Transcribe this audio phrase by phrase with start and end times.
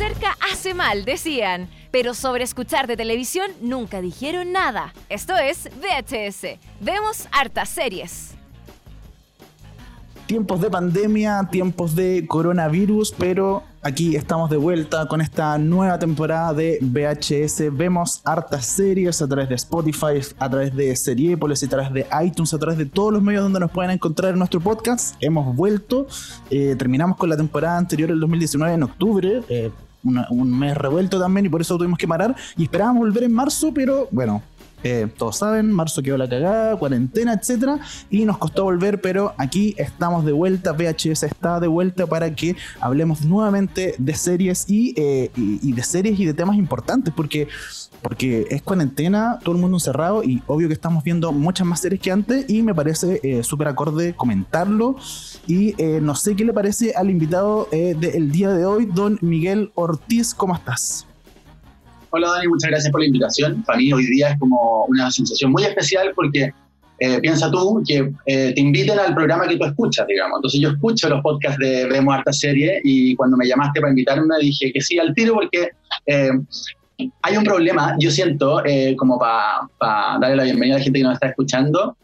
[0.00, 1.68] cerca hace mal, decían.
[1.90, 4.94] Pero sobre escuchar de televisión nunca dijeron nada.
[5.10, 6.58] Esto es VHS.
[6.80, 8.34] Vemos hartas series
[10.30, 16.54] tiempos de pandemia, tiempos de coronavirus, pero aquí estamos de vuelta con esta nueva temporada
[16.54, 17.76] de VHS.
[17.76, 22.54] Vemos hartas series a través de Spotify, a través de Seriepolis, a través de iTunes,
[22.54, 25.16] a través de todos los medios donde nos pueden encontrar en nuestro podcast.
[25.20, 26.06] Hemos vuelto,
[26.48, 29.42] eh, terminamos con la temporada anterior, el 2019, en octubre.
[29.48, 29.72] Eh,
[30.02, 33.72] un mes revuelto también y por eso tuvimos que parar y esperábamos volver en marzo,
[33.74, 34.42] pero bueno,
[34.82, 37.78] eh, todos saben, marzo quedó la cagada, cuarentena, etcétera,
[38.08, 40.72] y nos costó volver, pero aquí estamos de vuelta.
[40.72, 46.24] VHS está de vuelta para que hablemos nuevamente de series eh, y, de series y
[46.24, 47.48] de temas importantes, porque,
[48.02, 52.00] porque es cuarentena, todo el mundo encerrado y obvio que estamos viendo muchas más series
[52.00, 54.96] que antes y me parece eh, súper acorde comentarlo.
[55.46, 60.32] Y no sé qué le parece al invitado del día de hoy, don Miguel Ortiz,
[60.32, 61.08] ¿cómo estás?
[62.10, 63.62] Hola Dani, muchas gracias por la invitación.
[63.64, 66.52] Para mí hoy día es como una sensación muy especial porque
[66.98, 70.38] eh, piensa tú que eh, te inviten al programa que tú escuchas, digamos.
[70.38, 74.34] Entonces yo escucho los podcasts de Vemos Harta Serie y cuando me llamaste para invitarme
[74.40, 75.70] dije que sí al tiro porque
[76.06, 76.30] eh,
[77.22, 78.62] hay un problema, yo siento,
[78.96, 81.96] como para darle la bienvenida a la gente que nos está escuchando,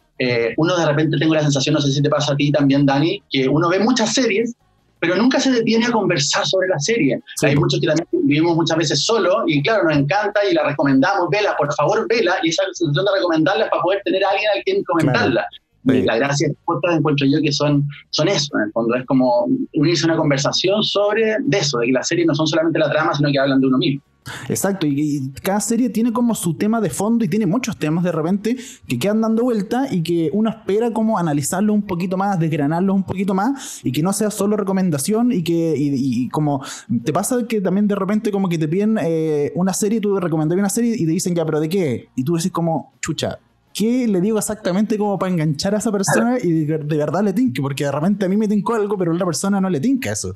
[0.56, 3.22] uno de repente tengo la sensación, no sé si te pasa a ti también, Dani,
[3.30, 4.54] que uno ve muchas series
[4.98, 7.20] pero nunca se detiene a conversar sobre la serie.
[7.42, 11.28] Hay muchos que también vivimos muchas veces solo y claro, nos encanta y la recomendamos,
[11.30, 14.48] vela, por favor, vela, y esa sensación de recomendarla es para poder tener a alguien
[14.54, 15.46] al quien comentarla.
[15.84, 19.46] Y la gracia de encuentro yo que son, son eso, en el fondo, es como
[19.74, 22.90] unirse a una conversación sobre de eso, de que las series no son solamente la
[22.90, 24.02] trama, sino que hablan de uno mismo.
[24.48, 28.12] Exacto, y, cada serie tiene como su tema de fondo y tiene muchos temas de
[28.12, 32.94] repente que quedan dando vuelta y que uno espera como analizarlos un poquito más, desgranarlos
[32.94, 36.62] un poquito más y que no sea solo recomendación y que y, como
[37.04, 40.58] te pasa que también de repente como que te piden eh, una serie, tú recomendás
[40.58, 42.08] una serie y te dicen ya, pero ¿de qué?
[42.14, 43.38] Y tú decís como, chucha,
[43.76, 47.60] ¿qué le digo exactamente como para enganchar a esa persona y de, verdad le tinque?
[47.60, 50.12] Porque de repente a mí me tincó algo, pero a otra persona no le tinca
[50.12, 50.34] eso.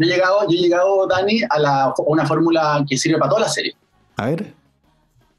[0.00, 3.42] Yo he llegado, yo he llegado Dani, a, la, una fórmula que sirve para toda
[3.42, 3.74] la serie.
[4.16, 4.54] A ver.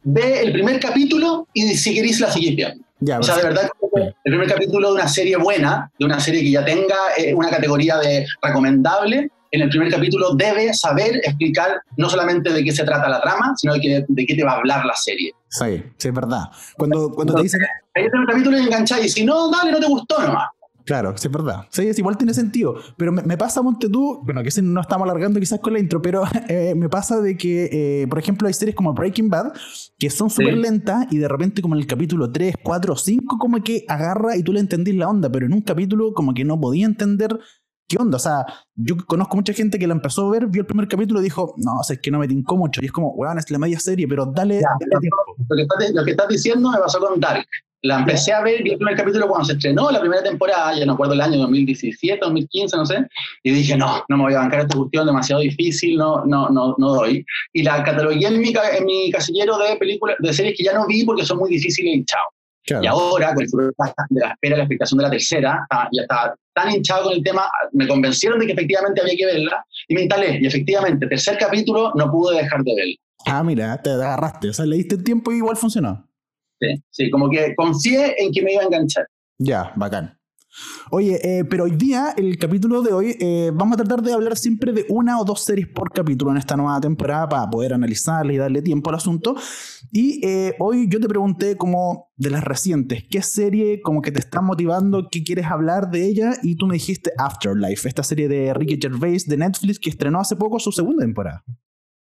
[0.03, 2.85] Ve el primer capítulo y si queréis la seguís viendo.
[2.99, 6.41] Ya, o sea, de verdad, el primer capítulo de una serie buena, de una serie
[6.41, 11.81] que ya tenga eh, una categoría de recomendable, en el primer capítulo debe saber explicar
[11.97, 14.55] no solamente de qué se trata la trama, sino de, de qué te va a
[14.57, 15.31] hablar la serie.
[15.49, 16.43] Sí, sí, es verdad.
[16.77, 17.61] Cuando, cuando te dicen...
[17.95, 20.49] Ahí está el capítulo y engancháis, y si no, dale, no te gustó nomás.
[20.85, 21.65] Claro, sí, es verdad.
[21.69, 22.75] Sí, es igual tiene sentido.
[22.97, 26.23] Pero me, pasa, Monte tú, bueno, que no estamos alargando quizás con la intro, pero
[26.47, 27.69] eh, me pasa de que,
[28.01, 29.53] eh, por ejemplo, hay series como Breaking Bad
[29.97, 33.63] que son súper lentas y de repente como en el capítulo 3, 4, 5 como
[33.63, 36.59] que agarra y tú le entendís la onda, pero en un capítulo como que no
[36.59, 37.39] podía entender
[37.87, 38.17] qué onda.
[38.17, 41.19] O sea, yo conozco mucha gente que la empezó a ver, vio el primer capítulo
[41.19, 42.81] y dijo, no, o sea, es que no me tincó mucho.
[42.81, 44.61] Y es como, weón, es la media serie, pero dale.
[44.61, 47.45] Lo que, estás, lo que estás diciendo me pasó con Dark.
[47.83, 50.85] La empecé a ver, vi el primer capítulo cuando se estrenó la primera temporada, ya
[50.85, 53.07] no acuerdo el año, 2017, 2015, no sé,
[53.41, 56.75] y dije, no, no me voy a bancar esta cuestión, demasiado difícil, no, no, no,
[56.77, 57.25] no doy.
[57.53, 60.85] Y la catalogué en mi, en mi casillero de películas, de series que ya no
[60.85, 62.81] vi porque son muy difíciles y chao.
[62.83, 63.73] Y ahora, con el futuro de
[64.11, 67.87] la espera, la explicación de la tercera, ya está tan hinchado con el tema, me
[67.87, 70.39] convencieron de que efectivamente había que verla y me instalé.
[70.39, 72.95] Y efectivamente, tercer capítulo, no pude dejar de verla.
[73.25, 76.10] Ah, mira, te agarraste, o sea, le diste el tiempo y igual funcionó.
[76.89, 79.07] Sí, como que confié en que me iba a enganchar.
[79.37, 80.17] Ya, bacán.
[80.89, 84.37] Oye, eh, pero hoy día, el capítulo de hoy, eh, vamos a tratar de hablar
[84.37, 88.33] siempre de una o dos series por capítulo en esta nueva temporada para poder analizarla
[88.33, 89.35] y darle tiempo al asunto.
[89.93, 94.19] Y eh, hoy yo te pregunté como de las recientes, ¿qué serie como que te
[94.19, 96.33] está motivando, qué quieres hablar de ella?
[96.43, 100.35] Y tú me dijiste Afterlife, esta serie de Ricky Gervais de Netflix que estrenó hace
[100.35, 101.43] poco su segunda temporada.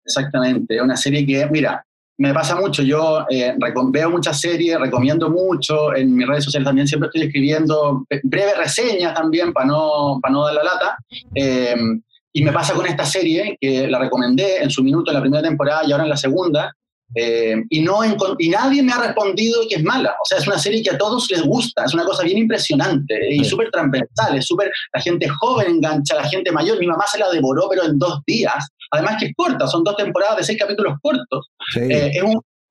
[0.06, 1.86] Exactamente, una serie que, mira,
[2.18, 3.56] me pasa mucho, yo eh,
[3.92, 9.14] veo muchas series, recomiendo mucho, en mis redes sociales también siempre estoy escribiendo breves reseñas
[9.14, 10.98] también para no, para no dar la lata.
[11.36, 12.02] Em,
[12.34, 15.44] y me pasa con esta serie, que la recomendé en su minuto en la primera
[15.44, 16.74] temporada y ahora en la segunda,
[17.14, 18.00] em, y, no
[18.40, 20.16] y nadie me ha respondido que es mala.
[20.20, 23.16] O sea, es una serie que a todos les gusta, es una cosa bien impresionante
[23.30, 27.20] y súper transversal, es súper, la gente joven engancha, la gente mayor, mi mamá se
[27.20, 30.60] la devoró pero en dos días, además que es corta, son dos temporadas de seis
[30.60, 31.50] capítulos cortos.
[31.76, 32.24] Eh, es,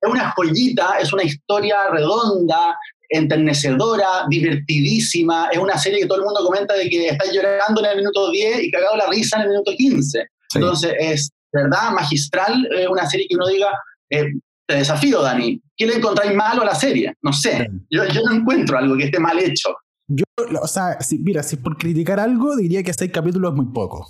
[0.03, 2.77] una joyita, es una historia redonda,
[3.09, 5.49] enternecedora, divertidísima.
[5.51, 8.31] Es una serie que todo el mundo comenta de que está llorando en el minuto
[8.31, 10.25] 10 y cagado la risa en el minuto 15.
[10.55, 13.69] Entonces, es verdad magistral, eh, una serie que uno diga,
[14.09, 14.25] eh,
[14.67, 17.13] te desafío, Dani, ¿qué le encontráis malo a la serie?
[17.21, 19.73] No sé, yo, yo no encuentro algo que esté mal hecho.
[20.07, 20.23] Yo,
[20.61, 24.07] o sea, si, mira, si por criticar algo, diría que seis capítulos es muy poco.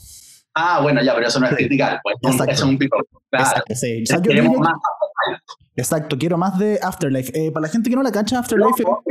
[0.60, 2.98] Ah, bueno, ya, pero eso no es criticar, pues, eso es un pico.
[3.30, 3.62] Claro.
[3.68, 4.50] Exacto, sí.
[4.58, 4.74] más
[5.76, 7.32] Exacto, quiero más de Afterlife.
[7.36, 8.84] Eh, para la gente que no la cancha, Afterlife.
[8.84, 9.04] Ojo,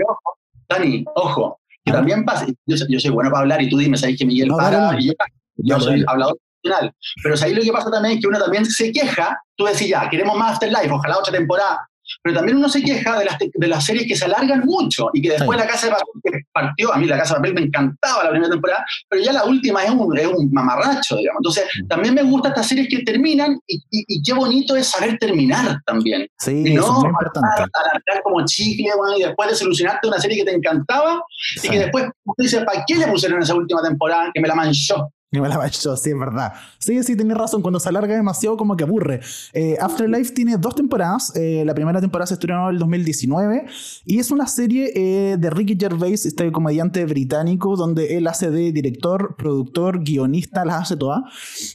[0.69, 2.47] Dani, ojo, que también pasa.
[2.67, 4.99] Yo, soy bueno para hablar y tú dime, ¿sabes que Miguel para?
[4.99, 5.13] Yo,
[5.59, 6.93] yo soy hablador profesional.
[7.23, 9.41] Pero ahí lo que pasa también es que uno también se queja.
[9.55, 11.89] Tú decís, ya, queremos más Afterlife, ojalá otra temporada.
[12.27, 15.23] Pero también uno se queja de las, de las series que se alargan mucho y
[15.23, 17.61] que después la Casa de Papel que partió, a mí la Casa de Papel me
[17.61, 21.39] encantaba la primera temporada, pero ya la última es un, es un mamarracho, digamos.
[21.39, 21.87] Entonces, mm.
[21.87, 26.27] también me gustan estas series que terminan y, y, qué bonito es saber terminar también.
[26.37, 30.57] Sí, y no alargar como chicle bueno, y después desilusionarte de una serie que te
[30.57, 31.23] encantaba
[31.63, 34.57] y que después tú dices, ¿para qué le pusieron esa última temporada que me la
[34.57, 35.13] manchó?
[35.33, 36.53] Ni me la yo, sí, es verdad.
[36.79, 37.61] Sí, sí, tienes razón.
[37.61, 39.21] Cuando se alarga demasiado, como que aburre.
[39.55, 41.35] Eh, Afterlife tiene dos temporadas.
[41.35, 43.67] Eh, la primera temporada se estrenó en el 2019
[44.05, 48.71] y es una serie eh, de Ricky Gervais, este comediante británico, donde él hace de
[48.71, 51.23] director, productor, guionista, las hace todas.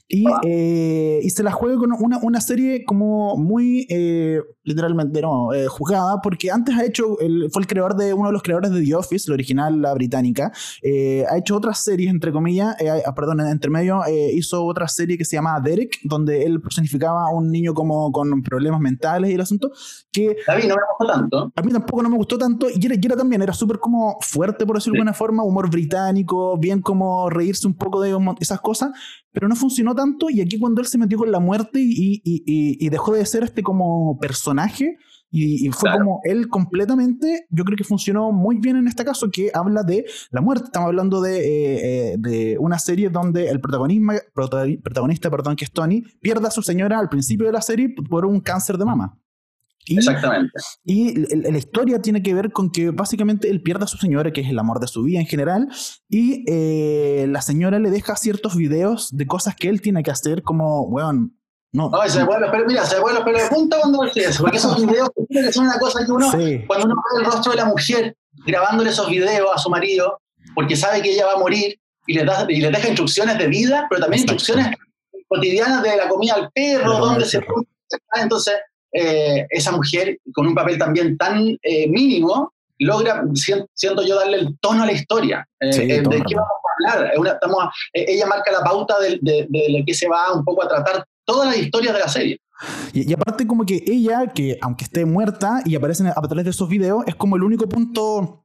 [0.08, 0.26] Y,
[1.22, 3.86] y se la juega con una, una serie como muy,
[4.64, 7.18] literalmente, no, jugada, porque antes ha hecho,
[7.52, 10.54] fue el creador de uno de los creadores de The Office, la original, la británica.
[11.30, 15.26] ha hecho otras series, entre comillas, ah, perdón, entre medio eh, hizo otra serie que
[15.26, 19.42] se llama Derek, donde él personificaba a un niño como con problemas mentales y el
[19.42, 19.72] asunto.
[20.12, 21.54] Que a mí no me gustó tanto.
[21.56, 22.68] A mí tampoco no me gustó tanto.
[22.70, 26.58] Y era, era también, era súper como fuerte, por decirlo de alguna forma, humor británico,
[26.58, 28.92] bien como reírse un poco de esas cosas,
[29.32, 30.30] pero no funcionó tanto.
[30.30, 33.44] Y aquí cuando él se metió con la muerte y, y, y dejó de ser
[33.44, 34.98] este como personaje
[35.34, 39.50] y, fue como él completamente, yo creo que funcionó muy bien en este caso, que
[39.54, 40.66] habla de la muerte.
[40.66, 46.02] Estamos hablando de, eh, eh, de una serie donde el protagonista, perdón, que es Tony,
[46.20, 49.18] pierde a su señora al principio de la serie por un cáncer de mama.
[49.86, 50.52] Y, Exactamente.
[50.84, 54.42] Y la historia tiene que ver con que básicamente él pierde a su señora, que
[54.42, 55.70] es el amor de su vida en general,
[56.10, 60.44] y eh, la señora le deja ciertos videos de cosas que él tiene que hacer,
[60.44, 61.38] como, weón,
[61.74, 64.58] no, no se vuelve, pero mira, se vuelve pero de punta cuando ves eso, porque
[64.58, 65.10] esos videos
[65.52, 66.30] son una cosa que uno,
[66.68, 68.16] cuando uno ve el rostro de la mujer
[68.46, 70.20] grabándole esos videos a su marido,
[70.54, 73.48] porque sabe que ella va a morir y le, da, y le deja instrucciones de
[73.48, 74.76] vida, pero también instrucciones
[75.28, 77.42] cotidianas de la comida al perro, dónde se
[78.22, 78.56] Entonces,
[78.92, 84.60] eh, esa mujer, con un papel también tan eh, mínimo, logra, siento yo, darle el
[84.60, 85.48] tono a la historia.
[85.62, 86.50] Eh, ¿De qué vamos
[86.86, 87.14] a hablar?
[87.34, 87.64] estamos,
[87.94, 91.06] ella marca la pauta de, de, de, lo que se va un poco a tratar
[91.32, 92.42] todas las historias de la serie.
[92.94, 96.70] Y, aparte como que ella, que aunque esté muerta y aparece a través de esos
[96.70, 98.44] videos, es como el único punto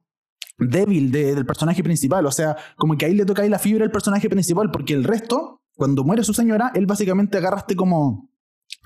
[0.57, 2.25] débil del personaje principal.
[2.25, 5.03] O sea, como que ahí le toca ahí la fibra al personaje principal, porque el
[5.03, 8.29] resto, cuando muere su señora, él básicamente agarraste como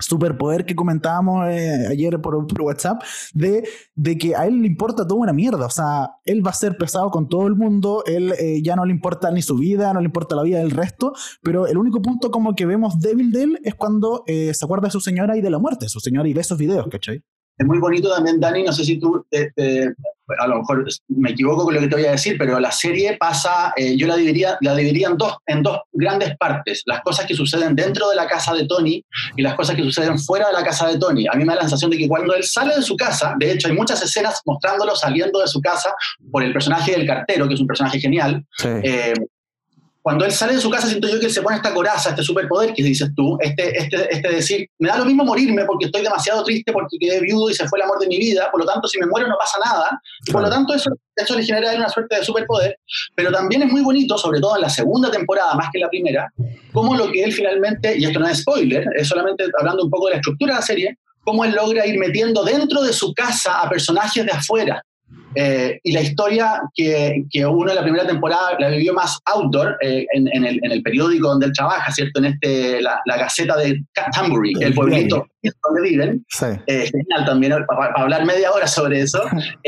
[0.02, 3.02] superpoder que comentábamos eh, ayer por, WhatsApp,
[3.32, 5.66] de, de, que a él le importa toda una mierda.
[5.66, 8.84] O sea, él va a ser pesado con todo el mundo, él eh, ya no
[8.84, 11.12] le importa ni su vida, no le importa la vida del resto,
[11.42, 14.88] pero el único punto como que vemos débil de él es cuando eh, se acuerda
[14.88, 17.22] de su señora y de la muerte de su señora y ve esos videos, ¿cachai?
[17.62, 21.74] Es muy bonito también, Dani, no sé si tú, a lo mejor me equivoco con
[21.74, 24.74] lo que te voy a decir, pero la serie pasa, eh, yo la dividiría, la
[24.74, 28.52] dividiría en, dos, en dos grandes partes, las cosas que suceden dentro de la casa
[28.52, 29.04] de Tony
[29.36, 31.24] y las cosas que suceden fuera de la casa de Tony.
[31.32, 33.52] A mí me da la sensación de que cuando él sale de su casa, de
[33.52, 35.94] hecho hay muchas escenas mostrándolo saliendo de su casa
[36.32, 39.14] por el personaje del cartero, que es un personaje genial, eh,
[40.02, 42.24] cuando él sale de su casa, siento yo que él se pone esta coraza, este
[42.24, 46.02] superpoder que dices tú, este, este, este decir, me da lo mismo morirme porque estoy
[46.02, 48.66] demasiado triste porque quedé viudo y se fue el amor de mi vida, por lo
[48.66, 50.00] tanto, si me muero no pasa nada.
[50.32, 52.76] por lo tanto, eso, eso le genera a él una suerte de superpoder.
[53.14, 55.88] Pero también es muy bonito, sobre todo en la segunda temporada, más que en la
[55.88, 56.32] primera,
[56.72, 60.06] como lo que él finalmente, y esto no es spoiler, es solamente hablando un poco
[60.06, 63.60] de la estructura de la serie, cómo él logra ir metiendo dentro de su casa
[63.60, 64.82] a personajes de afuera
[65.34, 69.76] eh, y la historia que, que, uno en la primera temporada la vivió más outdoor,
[69.80, 72.18] eh, en, en, el, en, el, periódico donde él trabaja, ¿cierto?
[72.18, 75.26] En este, la, la Gaceta de Canterbury, el pueblito
[75.64, 76.24] donde viven.
[76.28, 76.46] Sí.
[76.66, 79.22] Eh, genial también, para, hablar media hora sobre eso.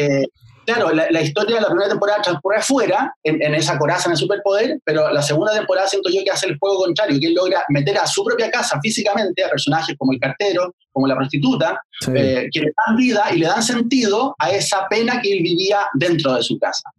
[0.67, 4.81] Claro, la, historia de la primera temporada transcurre afuera, en, esa coraza, en el superpoder,
[4.85, 7.99] pero la segunda temporada siento yo que hace el juego contrario, que él logra meter
[7.99, 11.81] a su propia casa físicamente a personajes como el cartero, como la prostituta,
[12.15, 15.81] eh, que le dan vida y le dan sentido a esa pena que él vivía
[15.95, 16.91] dentro de su casa.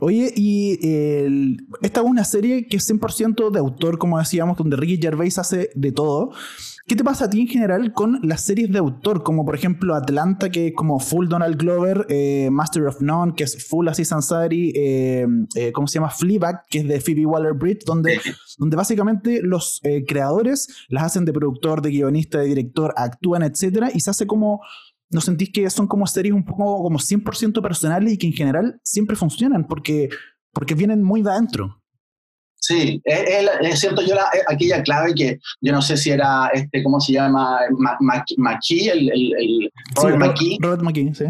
[0.00, 0.78] Oye, y
[1.82, 5.70] esta es una serie que es 100% de autor, como decíamos, donde Ricky Gervais hace
[5.74, 6.30] de todo.
[6.88, 9.22] ¿Qué te pasa a ti en general con las series de autor?
[9.22, 13.44] Como por ejemplo Atlanta, que es como full Donald Glover, eh, Master of None, que
[13.44, 16.08] es full Aziz Ansari, eh, eh, ¿cómo se llama?
[16.08, 18.18] Fleabag, que es de Phoebe Waller-Bridge, donde,
[18.56, 24.00] donde básicamente los creadores las hacen de productor, de guionista, de director, actúan, etcétera, y
[24.00, 24.62] se hace como
[25.10, 28.78] ¿No sentís que son como series un poco como 100% personales y que en general
[28.84, 30.10] siempre funcionan porque,
[30.52, 31.82] porque vienen muy de adentro?
[32.68, 37.00] Sí, es, cierto, yo la, aquella clave que yo no sé si era, este, ¿cómo
[37.00, 37.60] se llama?
[38.36, 40.58] McKee, el, el, Robert McKee.
[40.60, 41.24] Robert McKee, sí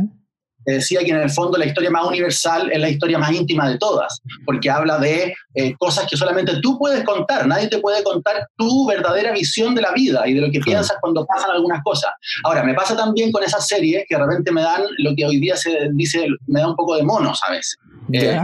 [0.72, 3.78] decía que en el fondo la historia más universal es la historia más íntima de
[3.78, 8.46] todas, porque habla de eh, cosas que solamente tú puedes contar, nadie te puede contar
[8.56, 12.10] tu verdadera visión de la vida y de lo que piensas cuando pasan algunas cosas.
[12.44, 15.40] Ahora, me pasa también con esas series que de repente me dan lo que hoy
[15.40, 17.76] día se dice, me da un poco de monos a veces.
[18.12, 18.40] Eh,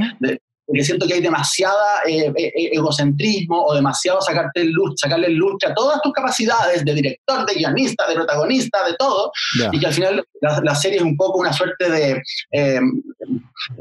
[0.67, 5.57] porque siento que hay demasiada eh, eh, eh, egocentrismo o demasiado sacarte luz, sacarle luz
[5.67, 9.31] a todas tus capacidades de director, de guionista, de protagonista, de todo,
[9.73, 12.23] y que al final la, serie es un poco una suerte de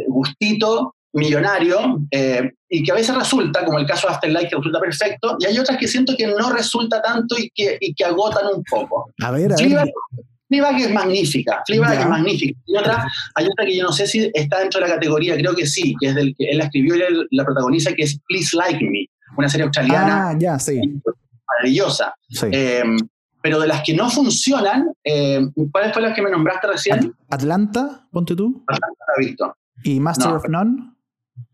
[0.08, 2.00] gustito millonario
[2.70, 5.58] y que a veces resulta, como el caso de Afterlife, que resulta perfecto, y hay
[5.60, 9.12] otras que siento que no resulta tanto y que, y que agotan un poco.
[9.22, 9.92] A ver, a ver.
[10.54, 12.60] Fleabag es magnífica, Fleabag es magnífica.
[12.68, 15.56] Y otra, hay otra que yo no sé si está dentro de la categoría, creo
[15.56, 18.20] que sí, que es del que él la escribió y él la protagoniza, que es
[18.28, 20.30] Please Like Me, una serie australiana.
[20.30, 20.80] Ah, ya, sí.
[21.48, 22.14] Maravillosa.
[22.52, 22.98] Em,
[23.42, 25.42] pero de las que no funcionan, eh,
[25.72, 27.14] ¿cuáles fueron las que me nombraste recién?
[27.30, 28.64] Atlanta, ponte tú.
[28.68, 29.58] Atlanta la he visto.
[29.84, 30.93] ¿Y Master of None?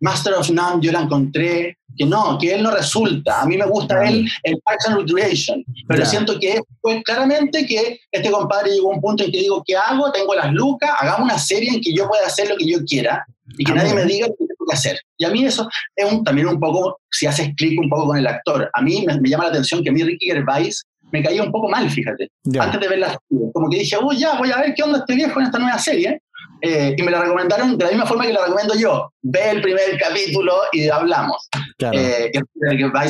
[0.01, 3.41] Master of None yo la encontré, que no, que él no resulta.
[3.41, 7.99] A mí me gusta él en Parks and Recreation, pero siento que fue claramente que
[8.11, 10.11] este compadre llegó a un punto en que digo, ¿qué hago?
[10.11, 13.25] Tengo las lucas, hagamos una serie en que yo pueda hacer lo que yo quiera
[13.57, 14.99] y que nadie me diga qué tengo que hacer.
[15.17, 18.17] Y a mí eso es un, también un poco, si haces clic un poco con
[18.17, 21.43] el actor, a mí me, llama la atención que a mí Ricky Gervais me caía
[21.43, 23.51] un poco mal, fíjate, antes de ver la serie.
[23.51, 25.79] Como que dije, uy, ya, voy a ver qué onda este viejo en esta nueva
[25.79, 26.21] serie.
[26.61, 29.11] Eh, y me la recomendaron de la misma forma que la recomiendo yo.
[29.21, 31.47] Ve el primer capítulo y hablamos.
[31.77, 31.97] Claro.
[31.97, 32.31] Eh,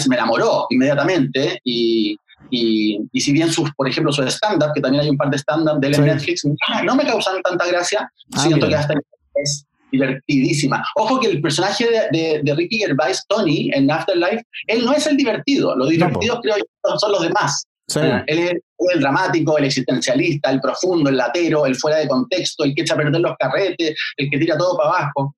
[0.08, 2.16] me enamoró inmediatamente y,
[2.52, 5.38] y, y, si bien sus, por ejemplo, su stand-up, que también hay un par de
[5.38, 6.46] stand-up de él en Netflix,
[6.84, 8.94] no me causan tanta gracia, ah, siento que hasta
[9.36, 10.84] es divertidísima.
[10.96, 15.18] Ojo que el personaje de, de, Ricky Gervais, Tony, en Afterlife, él no es el
[15.18, 17.66] divertido, los divertidos creo yo son los demás.
[17.96, 18.54] Ah, él es
[18.94, 22.94] el dramático, el existencialista, el profundo, el latero, el fuera de contexto, el que echa
[22.94, 25.36] a perder los carretes, el que tira todo para abajo.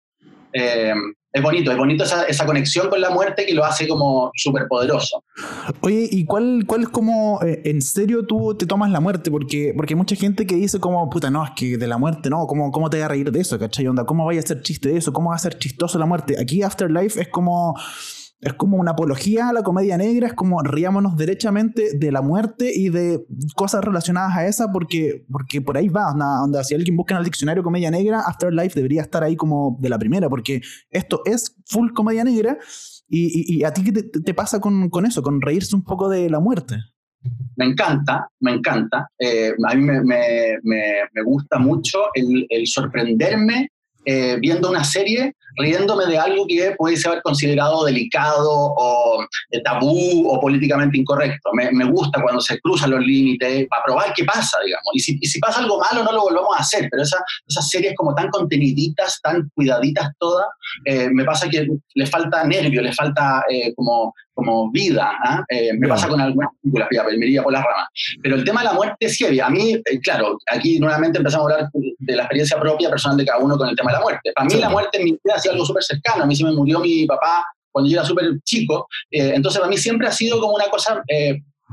[0.54, 0.94] Eh,
[1.34, 4.68] es bonito, es bonito esa, esa, conexión con la muerte que lo hace como súper
[4.68, 5.24] poderoso.
[5.80, 9.32] Oye, ¿y cuál, cuál es como, eh, en serio tú te tomas la muerte?
[9.32, 12.30] Porque, porque hay mucha gente que dice como, puta, no, es que de la muerte,
[12.30, 13.58] no, ¿cómo, cómo te vas a reír de eso?
[13.58, 13.88] ¿Cachai?
[13.88, 15.14] Onda, ¿Cómo vaya a ser chiste de eso?
[15.14, 16.36] ¿Cómo va a ser chistoso la muerte?
[16.38, 17.76] Aquí Afterlife es como
[18.42, 22.72] es como una apología a la comedia negra, es como riámonos derechamente de la muerte
[22.74, 23.24] y de
[23.56, 26.12] cosas relacionadas a esa, porque, porque por ahí va.
[26.12, 29.90] Onda, si alguien busca en el diccionario comedia negra, Afterlife debería estar ahí como de
[29.90, 32.58] la primera, porque esto es full comedia negra.
[33.14, 36.40] ¿Y, a ti qué te, pasa con, con, eso, con reírse un poco de la
[36.40, 36.78] muerte?
[37.58, 39.08] Me encanta, me encanta.
[39.20, 43.70] Eh, a mí me, me, me, gusta mucho el, el sorprenderme
[44.06, 50.28] eh, viendo una serie riéndome de algo que puede ser considerado delicado o eh, tabú
[50.30, 51.52] o políticamente incorrecto.
[51.54, 54.90] Me, me, gusta cuando se cruzan los límites para probar qué pasa, digamos.
[54.94, 56.88] Y si, y si, pasa algo malo, no lo volvamos a hacer.
[56.90, 57.18] Pero esa,
[57.48, 60.46] esas series como tan conteniditas, tan cuidaditas todas,
[60.86, 63.44] eh, me pasa que le falta nervio, le falta
[63.76, 65.12] como como vida.
[65.24, 65.44] ¿ah?
[65.50, 67.88] Eh, me pasa con algunas películas, ya, me iría por las ramas.
[68.22, 69.40] Pero el tema de la muerte es heavy.
[69.40, 73.26] A mí, eh, claro, aquí nuevamente empezamos a hablar de la experiencia propia personal de
[73.26, 74.32] cada uno con el tema de la muerte.
[74.34, 76.24] Para mí la muerte en mi vida algo súper cercano.
[76.24, 78.88] A mí se me murió mi papá cuando yo era súper chico.
[79.10, 81.04] Eh, entonces para mí siempre ha sido como una cosa...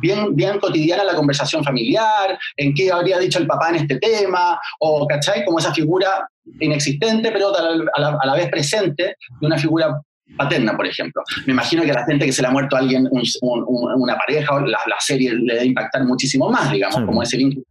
[0.00, 4.56] bien, bien cotidiana la conversación familiar, en qué habría dicho el papá en este tema,
[4.78, 5.44] o, ¿cachai?
[5.44, 6.28] Como esa figura
[6.60, 10.00] inexistente, pero a a la, vez presente de una figura
[10.36, 11.22] paterna, por ejemplo.
[11.46, 14.60] Me imagino que a la gente que se le ha muerto a alguien, una pareja,
[14.60, 17.64] la, la, serie le debe impactar muchísimo más, digamos, como ese vínculo.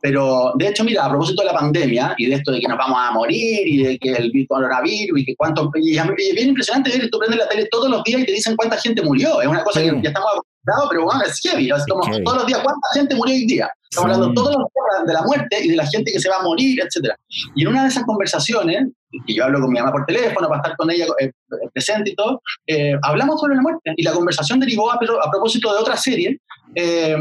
[0.00, 2.78] Pero, de hecho, mira, a propósito de la pandemia y de esto de que nos
[2.78, 5.70] vamos a morir y de que el coronavirus y que cuánto...
[5.76, 8.56] Y es bien impresionante ver, tú prendes la tele todos los días y te dicen
[8.56, 9.40] cuánta gente murió.
[9.40, 11.70] Es una cosa que ya estamos acostumbrados, pero bueno, es heavy.
[11.70, 13.70] Es como todos los días, ¿cuánta gente murió hoy día?
[13.90, 16.36] Estamos hablando todos los días de la muerte y de la gente que se va
[16.36, 17.14] a morir, etc.
[17.54, 18.88] Y en una de esas conversaciones,
[19.26, 21.30] que yo hablo con mi mamá por teléfono para estar con ella eh,
[21.72, 23.92] presente y todo, eh, hablamos sobre la muerte.
[23.96, 26.40] Y la conversación derivó a, a propósito de otra serie,
[26.74, 27.16] eh,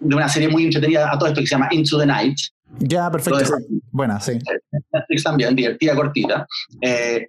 [0.00, 2.38] de una serie muy entretenida a todo esto que se llama Into the Night.
[2.78, 3.56] Ya, perfecto.
[3.92, 4.38] Buena, sí.
[4.92, 6.46] Netflix también, divertida, cortita.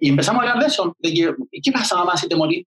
[0.00, 2.66] y empezamos a hablar de eso, de que, ¿qué pasa, mamá, si te morís?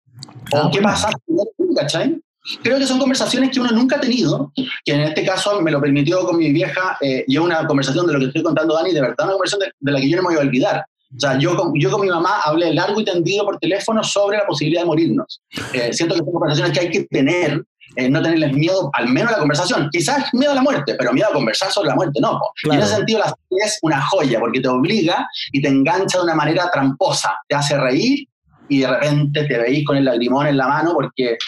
[0.53, 2.21] ¿O ah, qué pasa si te ¿cachai?
[2.63, 4.53] Creo que son conversaciones que uno nunca ha tenido,
[4.85, 8.07] que en este caso me lo permitió con mi vieja, eh, y es una conversación
[8.07, 10.23] de lo que estoy contando, Dani, de verdad, una conversación de, la que yo no
[10.23, 10.87] me voy a olvidar.
[11.15, 14.39] O sea, yo con, yo con mi mamá hablé largo y tendido por teléfono sobre
[14.39, 15.41] la posibilidad de morirnos.
[15.73, 17.63] Eh, siento que son conversaciones que hay que tener,
[17.95, 19.89] eh, no tenerles miedo, al menos a la conversación.
[19.93, 22.41] Quizás miedo a la muerte, pero miedo a conversar sobre la muerte, no.
[22.65, 26.19] Y en ese sentido, la serie es una joya, porque te obliga y te engancha
[26.19, 27.37] de una manera tramposa.
[27.49, 28.29] Te hace reír
[28.69, 31.39] y de repente te veís con el lagrimón en la mano porque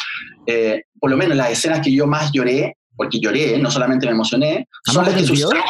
[0.46, 4.12] eh, por lo menos las escenas que yo más lloré, porque lloré, no solamente me
[4.12, 5.62] emocioné, ¿Ah, son no las que suceden.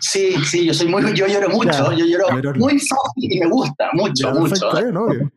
[0.00, 2.58] Sí, sí, yo soy muy, yo lloro mucho, Claro, yo lloro llorón.
[2.58, 4.72] muy fácil y me gusta mucho, Ya, mucho.
[4.72, 5.32] bien, obvio.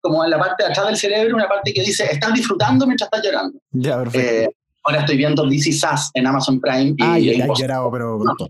[0.00, 3.06] Como en la parte de atrás del cerebro, una parte que dice, estás disfrutando mientras
[3.08, 3.58] estás llorando.
[3.72, 4.50] Ya, perfecto.
[4.50, 7.90] Eh, ahora estoy viendo Is Us en Amazon Prime y, ah, y ya, es llorado,
[7.92, 8.48] pero con todo.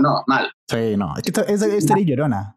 [0.00, 0.50] no, mal.
[0.68, 1.14] Sí, no.
[1.16, 1.42] Es que esta-
[1.74, 2.56] es serie llorona.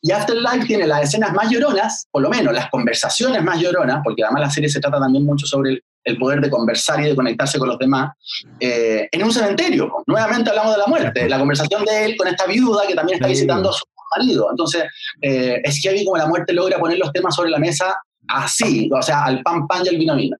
[0.00, 4.22] Y Afterlife tiene las escenas más lloronas, por lo menos las conversaciones más lloronas, porque
[4.22, 7.14] además la serie se trata también mucho sobre el, el poder de conversar y de
[7.16, 8.12] conectarse con los demás,
[8.60, 9.90] eh, en un cementerio.
[10.06, 13.28] Nuevamente hablamos de la muerte, la conversación de él con esta viuda que también está
[13.28, 13.84] visitando a su
[14.16, 14.48] marido.
[14.50, 14.84] Entonces,
[15.22, 17.94] eh, es heavy como la muerte logra poner los temas sobre la mesa
[18.26, 20.36] así, o sea, al pan pan y al vino vino.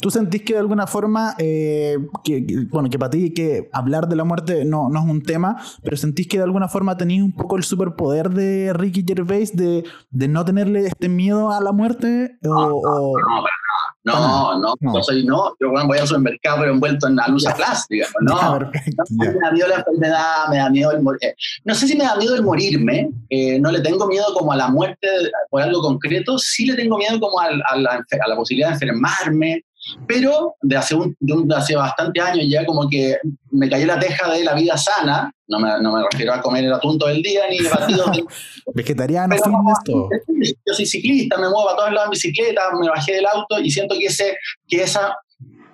[0.00, 4.08] ¿Tú sentís que de alguna forma, eh, que, que- bueno, que para ti que hablar
[4.08, 7.22] de la muerte no, no es un tema, pero sentís que de alguna forma tenías
[7.24, 11.70] un poco el superpoder de Ricky Gervais de, de no tenerle este miedo a la
[11.72, 12.36] muerte?
[12.44, 13.48] O- No, para nada.
[14.04, 14.94] No, no, No.
[14.94, 18.34] yo soy no, yo voy al supermercado envuelto en la luz plástica, no.
[18.58, 18.70] No.
[19.10, 21.34] Me da miedo la enfermedad, me da miedo el morir.
[21.64, 24.56] No sé si me da miedo el morirme, eh, no le tengo miedo como a
[24.56, 25.08] la muerte
[25.50, 28.74] por algo concreto, sí le tengo miedo como al- a, la, a la posibilidad de
[28.74, 29.64] enfermarme,
[30.06, 33.16] pero de hace, un, de, un- de hace bastante años ya como que
[33.50, 36.64] me cayó la teja de la vida sana, no me, no me refiero a comer
[36.64, 38.24] el atún todo el día ni batidos de
[38.74, 39.36] Vegetariano,
[39.84, 40.08] todo.
[40.66, 43.70] yo soy ciclista, me muevo a todos lados en bicicleta, me bajé del auto y
[43.70, 44.36] siento que ese,
[44.66, 45.14] que esa,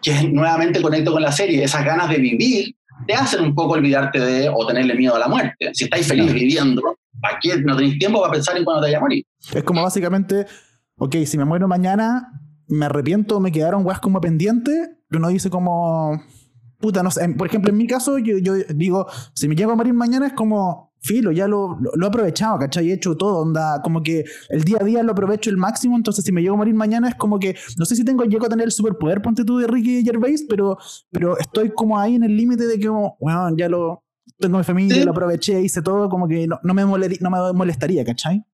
[0.02, 2.75] que nuevamente conecto con la serie, esas ganas de vivir,
[3.07, 5.71] te hacen un poco olvidarte de o tenerle miedo a la muerte.
[5.73, 8.99] Si estáis feliz viviendo, ¿para qué no tenéis tiempo para pensar en cuándo te vayas
[8.99, 9.25] a morir?
[9.55, 10.47] Es como básicamente,
[10.99, 12.29] ok, si me muero mañana,
[12.71, 16.21] me arrepiento, me quedaron weas como pendientes, uno dice como,
[16.79, 19.73] puta, no sé, en- por ejemplo, en mi caso, yo, yo digo, si me llego
[19.73, 22.91] a morir mañana es como, filo, ya lo, lo, lo he aprovechado, ¿cachai?
[22.91, 26.25] He hecho todo, onda, como que el día a día lo aprovecho el máximo, entonces
[26.25, 28.49] si me llego a morir mañana es como que, no sé si tengo, llego a
[28.50, 30.77] tener el superpoder, ponte tú de Ricky Gervais, pero,
[31.11, 34.05] pero estoy como ahí en el límite de que, como, bueno, ya lo...
[34.38, 35.05] Tengo mi familia, Sí.
[35.05, 38.44] lo aproveché, hice todo, como que no, no me, no me molestaría, ¿cachai?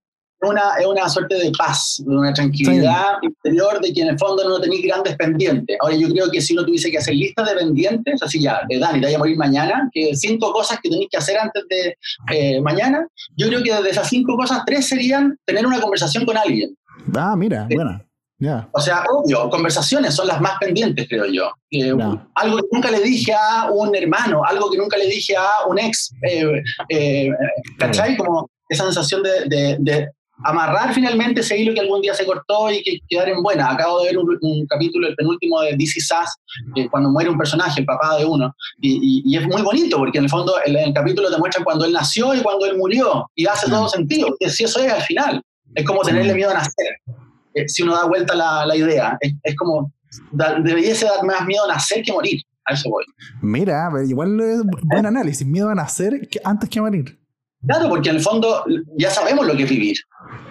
[0.43, 4.47] Una, es una suerte de paz, de una tranquilidad interior de que en el fondo
[4.49, 5.77] no tenéis grandes pendientes.
[5.81, 8.79] Ahora yo creo que si uno tuviese que hacer listas de pendientes, así ya, de
[8.79, 11.97] Dani, te vaya a morir mañana, que cinco cosas que tenéis que hacer antes de
[12.33, 16.37] eh, mañana, yo creo que de esas cinco cosas, tres serían tener una conversación con
[16.37, 16.77] alguien.
[17.17, 17.75] Ah, mira, Sí.
[17.75, 18.03] buena.
[18.39, 18.69] Ya.
[18.73, 21.51] O sea, obvio, conversaciones son las más pendientes, creo yo.
[21.71, 21.95] Eh.
[22.35, 25.79] Algo que nunca le dije a un hermano, algo que nunca le dije a un
[25.79, 26.45] ex, eh,
[26.91, 27.31] eh,
[27.79, 28.15] ¿cachai?
[28.19, 30.09] Como esa sensación de, de- de
[30.45, 33.71] amarrar finalmente ese hilo que algún día se cortó y que quedar en buena.
[33.71, 36.37] Acabo de ver un, capítulo, el penúltimo de DC Sass,
[36.77, 40.25] eh, cuando muere un personaje, el papá de uno, y, es muy bonito porque en
[40.25, 43.69] el fondo el capítulo te muestran cuando él nació y cuando él murió, y hace
[43.69, 45.43] todo sentido, que si eso es al final.
[45.75, 46.97] Es como tenerle miedo a nacer
[47.55, 49.19] eh, si uno da vuelta la, la idea.
[49.21, 49.93] Es, como,
[50.31, 52.41] da- debiese dar más miedo a nacer que morir.
[52.65, 53.05] A eso voy.
[53.43, 55.47] Mira, igual buen análisis.
[55.47, 57.19] Miedo a nacer antes que morir.
[57.67, 58.65] Claro, porque en el fondo
[58.97, 59.97] ya sabemos lo que es vivir.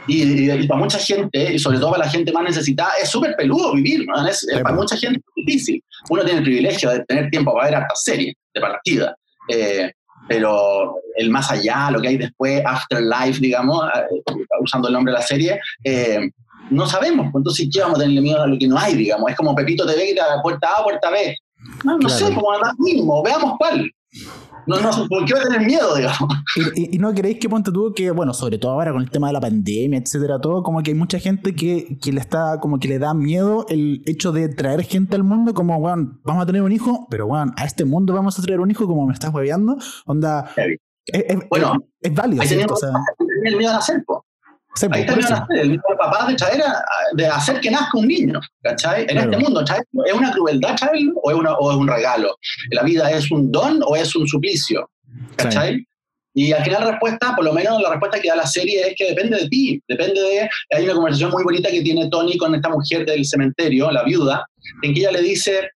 [0.07, 3.09] Y, y- y para mucha gente, y sobre todo para la gente más necesitada, es
[3.09, 4.05] súper peludo vivir.
[4.07, 4.27] ¿no?
[4.27, 5.83] Es- Sí, para mucha gente es difícil.
[6.09, 9.15] Uno tiene el privilegio de tener tiempo para ver hartas series de partida.
[9.49, 9.91] Eh,
[10.27, 14.21] pero el más allá, lo que hay después, Afterlife, digamos, eh,
[14.61, 16.19] usando el nombre de la serie, eh,
[16.71, 17.27] no sabemos.
[17.31, 19.29] pues, Entonces, ¿qué vamos a tenerle miedo a lo que no hay, digamos?
[19.29, 21.35] Es como Pepito TV que te da puerta A, puerta B.
[21.83, 22.27] No, no Claro.
[22.27, 23.89] sé, como nada mismo, veamos cuál.
[24.67, 26.19] No, no, ¿Por qué va a tener miedo, digamos?
[26.55, 29.09] Y, y- y no creéis que ponte tú que, bueno, sobre todo ahora con el
[29.11, 32.59] tema de la pandemia, etcétera, todo, como que hay mucha gente que, que le está,
[32.59, 36.43] como que le da miedo el hecho de traer gente al mundo, como, weón, vamos
[36.43, 39.05] a tener un hijo, pero weón, a este mundo vamos a traer un hijo, como
[39.05, 40.45] me estás hueveando, onda.
[40.55, 40.77] Heavy.
[41.07, 42.41] Es, es- Bueno, es- es válido,
[42.75, 42.89] sea,
[43.45, 44.25] el miedo a nacer, po.
[44.75, 46.83] Sí, Ahí está el del papá de traer a-
[47.13, 49.01] de hacer que nazca un niño, ¿cachai?
[49.03, 49.31] En Claro.
[49.31, 52.35] este mundo, ¿traerlo ¿es una crueldad traerlo o es, una, o es un regalo?
[52.71, 54.89] ¿La vida es un don o es un suplicio?
[55.35, 55.85] ¿Cachai?
[56.37, 58.95] Y al final la respuesta, por lo menos la respuesta que da la serie es
[58.97, 60.49] que depende de ti, depende de...
[60.75, 64.45] Hay una conversación muy bonita que tiene Tony con esta mujer del cementerio, la viuda,
[64.81, 65.69] en que ella le dice,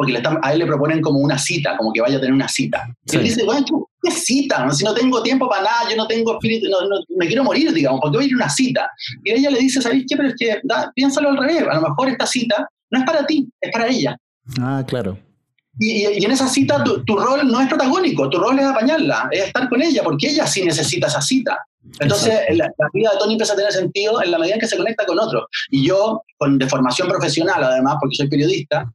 [0.00, 2.32] porque le están- a él le proponen como una cita, como que vaya a tener
[2.32, 2.88] una cita.
[3.12, 3.66] Y él dice, bueno,
[4.02, 4.70] ¿qué cita?
[4.70, 7.70] Si no tengo tiempo para nada, yo no tengo espíritu, no- no- me quiero morir,
[7.70, 8.90] digamos, porque voy a ir a una cita.
[9.22, 10.16] Y ella le dice, ¿sabéis qué?
[10.16, 13.26] Pero es que da- piénsalo al revés, a lo mejor esta cita no es para
[13.26, 14.16] ti, es para ella.
[14.58, 15.18] Ah, claro.
[15.78, 19.48] Y, en esa cita tu, tu rol no es protagónico, tu rol es apañarla, es
[19.48, 21.58] estar con ella, porque ella sí necesita esa cita.
[21.98, 24.76] Entonces, la vida de Tony empieza a tener sentido en la medida en que se
[24.78, 25.44] conecta con otros.
[25.70, 28.90] Y yo, con, de formación profesional además, porque soy periodista,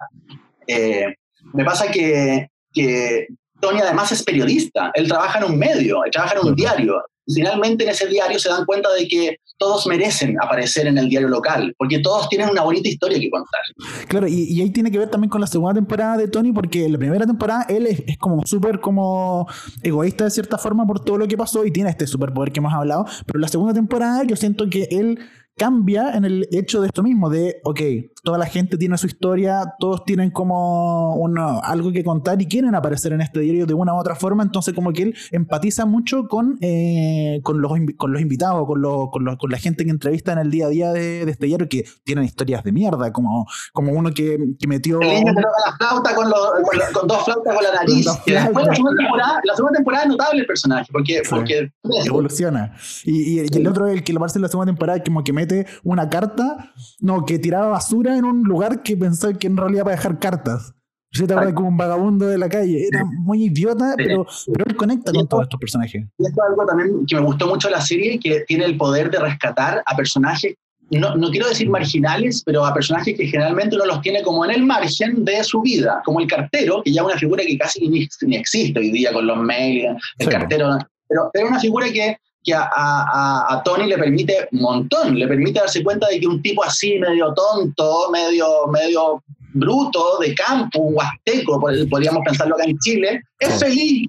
[0.67, 1.15] eh,
[1.53, 3.27] me pasa que, que
[3.59, 7.01] Tony además es periodista, él trabaja en un medio, él trabaja en un diario.
[7.27, 11.09] Y finalmente en ese diario se dan cuenta de que todos merecen aparecer en el
[11.09, 13.61] diario local, porque todos tienen una bonita historia que contar.
[14.07, 16.91] Claro, y, ahí tiene que ver también con la segunda temporada de Tony, porque en
[16.91, 19.47] la primera temporada él es, es como súper como
[19.81, 22.73] egoísta de cierta forma por todo lo que pasó y tiene este superpoder que hemos
[22.73, 25.19] hablado, pero en la segunda temporada yo siento que él
[25.57, 27.79] cambia en el hecho de esto mismo, de, ok,
[28.23, 32.75] toda la gente tiene su historia, todos tienen como uno, algo que contar y quieren
[32.75, 36.27] aparecer en este diario de una u otra forma, entonces como que él empatiza mucho
[36.27, 40.39] con, eh, con, los, con los invitados, con, con, con, la gente que entrevista en
[40.39, 44.11] el día a día de, este diario que tienen historias de mierda, como, como uno
[44.11, 44.99] que, que metió...
[45.01, 46.31] El niño que toca la flauta con,
[46.93, 48.05] con, dos flautas con la nariz.
[48.25, 51.21] Después, la, segunda temporada, la segunda temporada es notable el personaje, porque...
[51.29, 51.71] porque
[52.05, 52.75] evoluciona.
[53.05, 55.44] Y, y, el otro, el que lo aparece en la segunda temporada, como que mete
[55.83, 59.95] una carta, no, que tiraba basura en un lugar que pensaba que en realidad para
[59.95, 60.73] dejar cartas.
[61.11, 62.87] Se te como un vagabundo de la calle.
[62.91, 66.03] Era muy idiota, pero, pero él conecta con todos estos personajes.
[66.17, 68.75] Y esto es algo también que me gustó mucho de la serie, que tiene el
[68.75, 70.55] poder de rescatar a personajes
[70.91, 74.51] no, no, quiero decir marginales, pero a personajes que generalmente uno los tiene como en
[74.51, 77.87] el margen de su vida, como el cartero, que ya es una figura que casi
[77.87, 80.77] ni, existe hoy día con los mails, el cartero,
[81.07, 85.27] pero es una figura que que a, a, a, Tony le permite un montón, le
[85.27, 90.79] permite darse cuenta de que un tipo así, medio tonto, medio, medio bruto, de campo,
[90.79, 94.07] un huasteco, podríamos pensarlo acá en Chile, es feliz,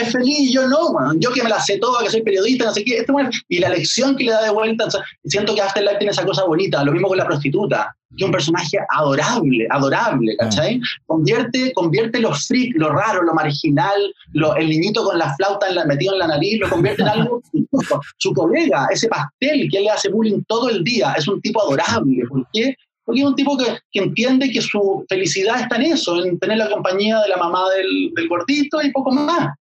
[0.00, 2.84] es feliz, yo no, yo que me la sé toda, que soy periodista, no sé
[2.84, 3.12] qué, este
[3.48, 4.86] y la lección que le da de vuelta,
[5.24, 8.32] siento que Afterlife tiene esa cosa bonita, lo mismo con la prostituta, que es un
[8.32, 10.44] personaje adorable, adorable, ah.
[10.44, 10.80] ¿cachai?
[11.06, 15.74] Convierte, convierte lo freak, lo raro, lo marginal, lo, el niñito con la flauta en
[15.74, 17.42] la, metido en la nariz, lo convierte en algo,
[18.18, 21.62] su colega, ese pastel que él le hace bullying todo el día, es un tipo
[21.62, 22.74] adorable, ¿por qué?
[23.04, 26.58] Porque es un tipo que, que, entiende que su felicidad está en eso, en tener
[26.58, 29.54] la compañía de la mamá del, del gordito y poco más.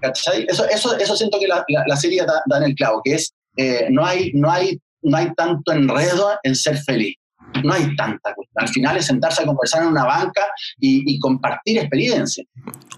[0.00, 3.86] Eso, eso, eso siento que la, la, serie da, en el clavo, que es, eh,
[3.90, 7.16] no, hay, no, hay, no hay tanto enredo en ser feliz.
[7.64, 10.42] No hay tanta Al final es sentarse a conversar en una banca
[10.78, 12.46] y, compartir experiencias.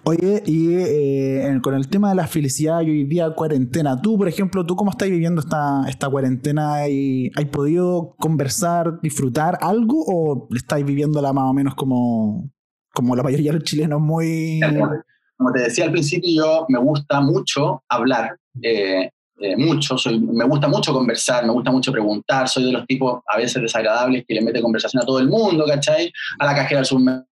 [0.03, 4.29] Oye, y eh, con el tema de la felicidad y hoy día cuarentena, tú, por
[4.29, 6.89] ejemplo, ¿tú cómo estás viviendo esta, esta cuarentena?
[6.89, 12.51] y ¿Has podido conversar, disfrutar algo o estáis viviéndola más o menos como,
[12.93, 14.61] como la mayoría de los chilenos muy
[15.41, 19.09] como te decía al principio, yo me gusta mucho hablar, eh,
[19.41, 23.23] eh, mucho, soy, me gusta mucho conversar, me gusta mucho preguntar, soy de los tipos
[23.27, 26.13] a veces desagradables que le mete conversación a todo el mundo, ¿cachai?
[26.41, 26.85] A la cajera del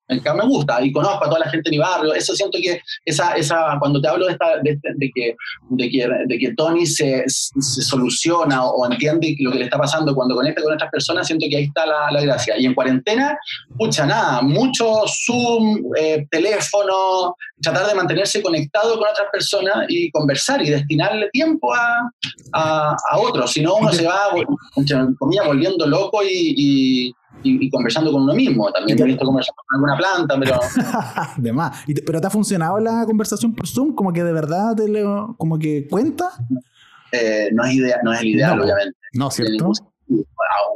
[0.09, 2.15] supermercado me gusta y conozco a toda la gente de mi barrio.
[2.15, 5.37] Eso siento que esa, esa, cuando te hablo de, esta, de, que,
[5.71, 10.15] de, que, de que Tony se, se, soluciona o, entiende lo que le está pasando
[10.15, 12.59] cuando conecta con otras personas, siento que ahí está la, la gracia.
[12.59, 13.39] Y en cuarentena,
[13.77, 20.63] pucha, nada, mucho Zoom, eh, teléfono, tratar de mantenerse conectado con otras personas y conversar
[20.63, 22.11] y destinarle tiempo a,
[22.53, 23.53] a, a otros.
[23.53, 24.31] Si no, uno se va,
[25.19, 27.15] comía volviendo loco y y,
[27.71, 28.71] conversando con uno mismo.
[28.73, 30.61] También he visto conversar con alguna planta, pero...
[31.37, 31.85] de más.
[32.05, 33.95] ¿Pero te ha funcionado la conversación por Zoom?
[33.95, 34.87] ¿Como que de verdad te
[35.37, 36.31] como que cuenta?
[37.13, 38.99] Eh, no, es idea, no es el ideal, obviamente.
[39.13, 39.71] No, ¿cierto?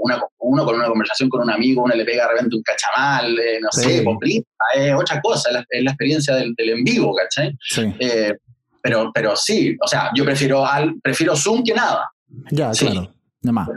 [0.01, 3.39] Una, uno con una conversación con un amigo, uno le pega de repente un cachamal,
[3.39, 7.57] eh, no sé, poplita, es otra cosa, es la, experiencia del, en vivo, ¿cachai?
[7.61, 7.95] Sí.
[8.01, 8.35] Eh,
[8.83, 12.11] pero, pero sí, o sea, yo prefiero, al, prefiero Zoom que nada.
[12.51, 13.13] Ya, claro.
[13.43, 13.69] Más.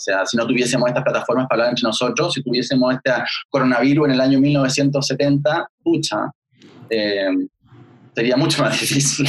[0.00, 3.10] O sea, si no tuviésemos estas plataformas para hablar entre nosotros, si tuviésemos este
[3.50, 6.30] coronavirus en el año 1970, pucha,
[6.88, 7.28] eh,
[8.14, 9.28] sería mucho más difícil.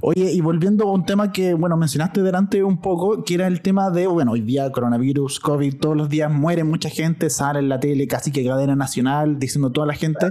[0.00, 3.60] Oye, y volviendo a un tema que, bueno, mencionaste delante un poco, que era el
[3.60, 7.68] tema de, bueno, hoy día coronavirus, COVID, todos los días muere mucha gente, sale en
[7.68, 10.28] la tele casi que cadena nacional diciendo toda la gente.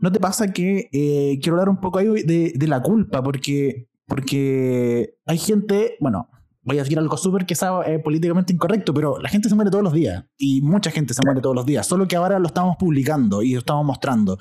[0.00, 3.22] ¿No te pasa que eh, quiero hablar un poco ahí de, de la culpa?
[3.22, 6.28] Porque, porque hay gente, bueno,
[6.68, 9.82] voy a decir algo súper sea eh, políticamente incorrecto, pero la gente se muere todos
[9.82, 12.76] los días y mucha gente se muere todos los días, solo que ahora lo estamos
[12.76, 14.38] publicando y lo estamos mostrando.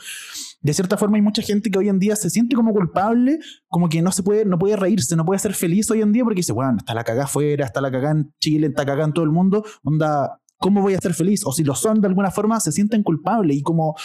[0.61, 3.87] De cierta forma hay mucha gente que hoy en día se siente como culpable, como
[3.87, 6.39] que no se puede, no puede reírse, no puede ser feliz hoy en día porque
[6.39, 9.23] dice, bueno, está la cagada afuera, está la cagada en Chile, está cagada en todo
[9.23, 11.45] el mundo, onda, ¿cómo voy a ser feliz?
[11.45, 13.95] O si lo son de alguna forma, se sienten culpables y como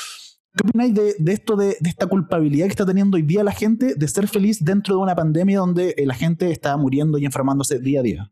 [0.54, 4.08] ¿Qué opináis de, esto, de, esta culpabilidad que está teniendo hoy día la gente de
[4.08, 8.00] ser feliz dentro de una pandemia donde eh, la gente está muriendo y enfermándose día
[8.00, 8.30] a día?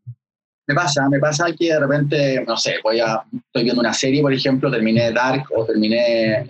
[0.67, 4.21] Me pasa, me pasa que de repente, no sé, voy a, estoy viendo una serie,
[4.21, 6.47] por ejemplo, terminé Dark o terminé eh,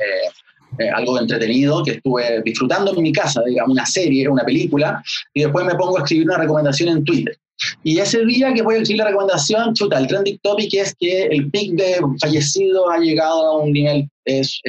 [0.80, 5.00] eh, algo entretenido que estuve disfrutando en mi casa, digamos, una serie, una película,
[5.32, 7.38] y después me pongo a escribir una recomendación en Twitter.
[7.84, 11.26] Y ese día que voy a escribir la recomendación, chuta, el trending topic es que
[11.26, 14.60] el pic de fallecido ha llegado a un nivel es,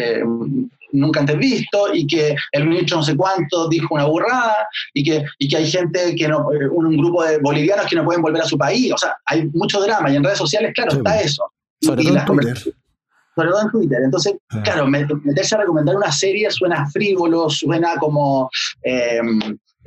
[0.93, 4.55] nunca antes visto y que el ministro no sé cuánto dijo una burrada
[4.93, 8.03] y que, y que hay gente que no, eh, un, grupo de bolivianos que no
[8.05, 8.91] pueden volver a su país.
[8.93, 11.43] O sea, hay mucho drama y en redes sociales, claro, está eso.
[11.81, 12.57] Sobre todo en Twitter.
[13.35, 13.99] Sobre todo en Twitter.
[14.03, 14.61] Entonces, Ah.
[14.63, 18.49] claro, meterse a recomendar una serie suena frívolo, suena como
[18.83, 19.21] eh,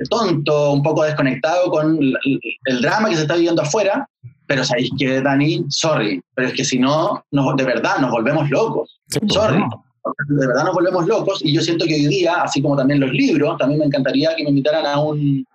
[0.09, 4.07] tonto, un poco desconectado con el, drama que se está viviendo afuera.
[4.47, 8.47] Pero sabéis que, Dani, sorry, pero es que si no, nos- de verdad nos volvemos
[8.51, 8.99] locos.
[9.07, 9.57] Sí, Sorry.
[9.59, 9.84] no.
[10.27, 13.11] De verdad nos volvemos locos y yo siento que hoy día, así como también los
[13.11, 15.45] libros, también me encantaría que me invitaran a un,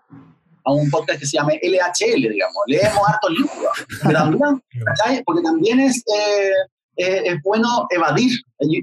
[0.65, 2.63] a un podcast que se llame LHL, digamos.
[2.67, 3.87] Leemos hartos libros.
[4.03, 4.63] Pero también.
[5.25, 6.51] Porque también es, eh,
[6.97, 8.33] eh, es bueno evadir.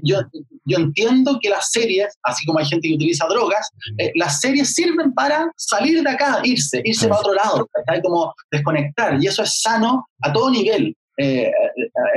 [0.02, 0.20] Yo,
[0.64, 4.74] yo, entiendo que las series, así como hay gente que utiliza drogas, eh, las series
[4.74, 7.08] sirven para salir de acá, irse, irse Sí.
[7.08, 8.02] para otro lado, ¿cachai?
[8.02, 9.22] Como desconectar.
[9.22, 10.96] Y eso es sano a todo nivel.
[11.18, 11.52] Eh, eh,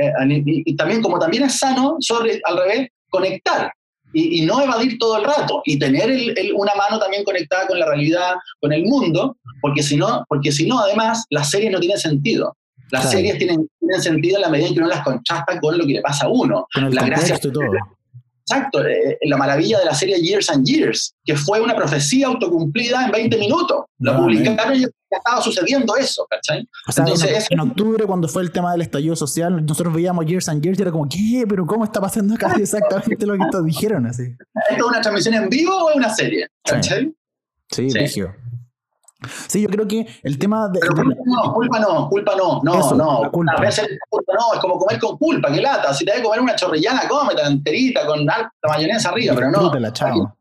[0.00, 1.98] eh, y, y también, como también es sano,
[2.44, 3.72] al revés, conectar.
[4.14, 7.66] Y, y no evadir todo el rato y tener el- el- una mano también conectada
[7.66, 11.72] con la realidad, con el mundo, porque si no, porque si no además, las series
[11.72, 12.54] no tienen sentido.
[12.90, 13.16] Las Claro.
[13.16, 15.94] series tienen, tienen sentido en la medida en que uno las contrasta con lo que
[15.94, 16.66] le pasa a uno.
[16.74, 17.72] Con el La gracia- contexto y todo.
[18.52, 23.04] Exacto, eh, la maravilla de la serie Years and Years, que fue una profecía autocumplida
[23.06, 23.84] en 20 minutos.
[24.06, 26.68] Ah, publicaron y ya estaba sucediendo eso, ¿cachai?
[26.88, 30.48] O sea, Entonces, en, octubre, cuando fue el tema del estallido social, nosotros veíamos Years
[30.48, 31.44] and Years y era como, ¿qué?
[31.48, 34.06] ¿Pero cómo está pasando acá exactamente lo que todos dijeron?
[34.06, 34.24] Así.
[34.70, 36.48] ¿Esto es una transmisión en vivo o es una serie?
[36.64, 37.12] ¿Cachai?
[37.70, 38.22] Sí, Sí.
[39.46, 40.80] Sí, yo creo que el tema de.
[40.80, 43.22] Pero culpa no, culpa no, culpa no, no, Eso, no.
[43.22, 43.52] la culpa.
[43.56, 45.92] A veces culpa no, es como comer con culpa, que lata.
[45.94, 49.58] Si te debes comer una chorrillana, cómetela enterita con alta mayonesa arriba, pero no.
[49.58, 50.36] Disfrútela, chao.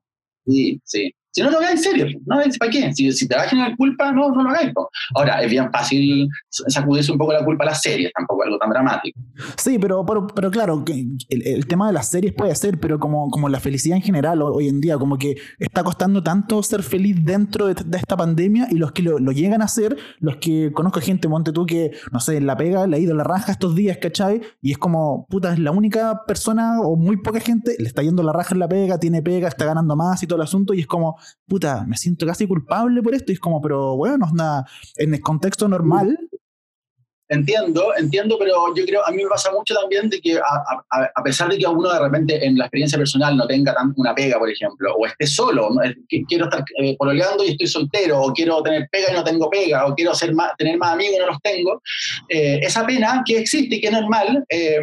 [0.46, 1.14] Sí, sí.
[1.32, 2.08] Si no, lo hagáis serio.
[2.26, 2.94] No ¿Para qué?
[2.94, 4.74] Si, te va a generar culpa, no, no lo hagáis.
[5.16, 8.70] Ahora, es bien fácil sacudirse un poco la culpa a las series, tampoco algo tan
[8.70, 9.18] dramático.
[9.58, 10.84] Sí, pero, pero, claro,
[11.30, 14.54] el, tema de las series puede ser, pero como, como la felicidad en general ho-
[14.54, 18.76] hoy en día, como que está costando tanto ser feliz dentro de, esta pandemia y
[18.76, 22.20] los que lo, lo llegan a hacer, los que conozco gente, monte tú, que, no
[22.20, 24.42] sé, en la pega, le ha ido la raja estos días, ¿cachai?
[24.62, 28.22] Y es como, puta, es la única persona o muy poca gente, le está yendo
[28.22, 30.82] la raja en la pega, tiene pega, está ganando más y todo el asunto, y
[30.82, 34.26] es como, puta, me siento casi culpable por esto, y es como, pero bueno, no
[34.28, 34.66] es nada,
[34.98, 36.18] en el contexto normal,
[37.34, 40.42] Entiendo, entiendo, pero yo creo, a mí me pasa mucho también de que a,
[40.90, 43.94] a- a pesar de que uno de repente en la experiencia personal no tenga tan
[43.96, 45.70] una pega, por ejemplo, o esté solo,
[46.28, 49.86] quiero estar eh, pololeando y estoy soltero, o quiero tener pega y no tengo pega,
[49.86, 51.82] o quiero ser más, tener más amigos y no los tengo,
[52.28, 54.80] eh, esa pena que existe y que es normal, eh,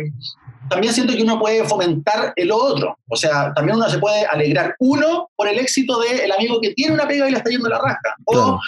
[0.70, 2.96] también siento que uno puede fomentar el otro.
[3.08, 6.94] O sea, también uno se puede alegrar uno por el éxito del amigo que tiene
[6.94, 8.14] una pega y le está yendo la rasca.
[8.24, 8.60] O Claro.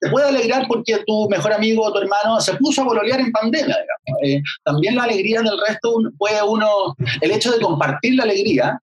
[0.00, 3.30] te puede alegrar porque tu mejor amigo o tu hermano se puso a pololear en
[3.32, 3.76] pandemia.
[4.24, 8.78] Eh, también la alegría del resto puede uno, el hecho de compartir la alegría,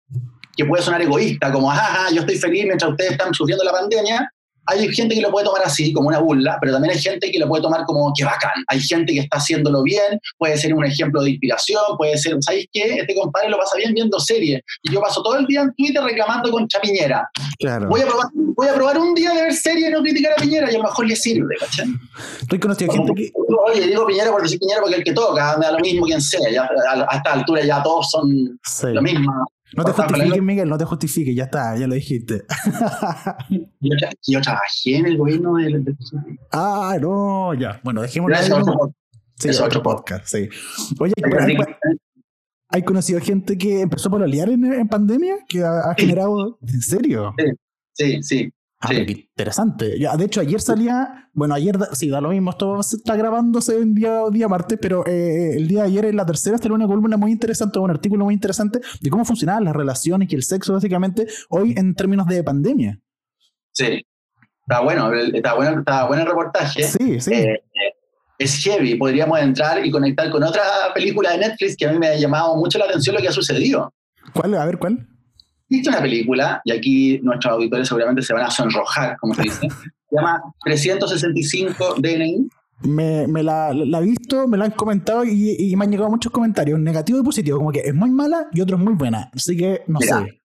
[0.57, 4.31] que puede sonar egoísta, como, ajá, yo estoy feliz mientras ustedes están sufriendo la pandemia,
[4.67, 7.39] hay gente que lo puede tomar así, como una burla, pero también hay gente que
[7.39, 10.85] lo puede tomar como, qué bacán, hay gente que está haciéndolo bien, puede ser un
[10.85, 12.97] ejemplo de inspiración, puede ser, ¿sabéis qué?
[13.01, 16.03] Este compadre lo pasa bien viendo series, y yo paso todo el día en Twitter
[16.03, 17.29] reclamando contra Piñera.
[17.59, 17.89] claro.
[17.89, 20.37] Voy a probar, voy a probar un día de ver series y no criticar a
[20.37, 21.87] Piñera, y a lo mejor le sirve, ¿cachai?
[22.43, 23.33] Estoy conocido gente que,
[23.69, 26.21] Oye, digo Piñera por decir Piñera porque el que toca, me da lo mismo quien
[26.21, 28.87] sea, ya, a, a esta altura ya todos son Sí.
[28.93, 29.33] lo mismo.
[29.75, 30.43] No te justifiques.
[30.43, 32.45] Miguel, no te justifiques, ya está, ya lo dijiste.
[33.81, 33.95] Yo,
[34.27, 35.85] yo trabajé en el gobierno del...
[36.53, 37.81] ah, no, ya.
[37.85, 38.95] Bueno, dejémoslo es otro-
[39.39, 40.49] Sí, es otro podcast, sí.
[40.99, 41.57] Oye, ¿hay,
[42.71, 45.37] hay conocido gente que empezó por olear en, en pandemia?
[45.49, 46.03] ¿Que ha, ha Sí.
[46.03, 46.59] generado?
[46.63, 47.35] ¿En serio?
[47.93, 48.53] Sí, sí.
[48.79, 49.07] Ah, Sí.
[49.07, 49.99] qué interesante.
[49.99, 53.95] Ya, de hecho, ayer salía, bueno, ayer sí, da lo mismo, esto está grabándose en
[53.95, 57.17] día, día martes, pero eh, el día de ayer en la tercera salió una columna
[57.17, 61.27] muy interesante, un artículo muy interesante de cómo funcionaban las relaciones y el sexo básicamente
[61.49, 63.01] hoy en términos de pandemia.
[63.73, 64.03] Sí.
[64.69, 66.83] Está bueno, está bueno, está bueno el reportaje.
[66.83, 67.33] Sí, sí.
[67.33, 67.93] Eh, eh,
[68.39, 70.63] es heavy, podríamos entrar y conectar con otra
[70.95, 73.33] película de Netflix que a mí me ha llamado mucho la atención lo que ha
[73.33, 73.95] sucedido.
[74.35, 74.55] ¿Cuál?
[74.55, 75.09] A ver, ¿cuál?
[75.69, 79.69] Viste una película, y aquí nuestros auditores seguramente se van a sonrojar, como se dice,
[80.11, 82.49] se llama 365 DNI.
[82.83, 86.31] Me, me la, he visto, me la han comentado y, y me han llegado muchos
[86.31, 89.31] comentarios, negativos y positivos, como que es muy mala y otros muy buena.
[89.35, 90.41] Así que no sé.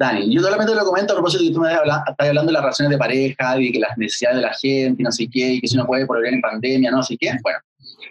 [0.00, 2.62] Dani, yo solamente lo comento a propósito de que tú me estás hablando de las
[2.62, 5.60] relaciones de pareja y que las necesidades de la gente y no sé qué, y
[5.60, 7.32] que si uno puede volver en pandemia, no sé qué.
[7.42, 7.58] Bueno,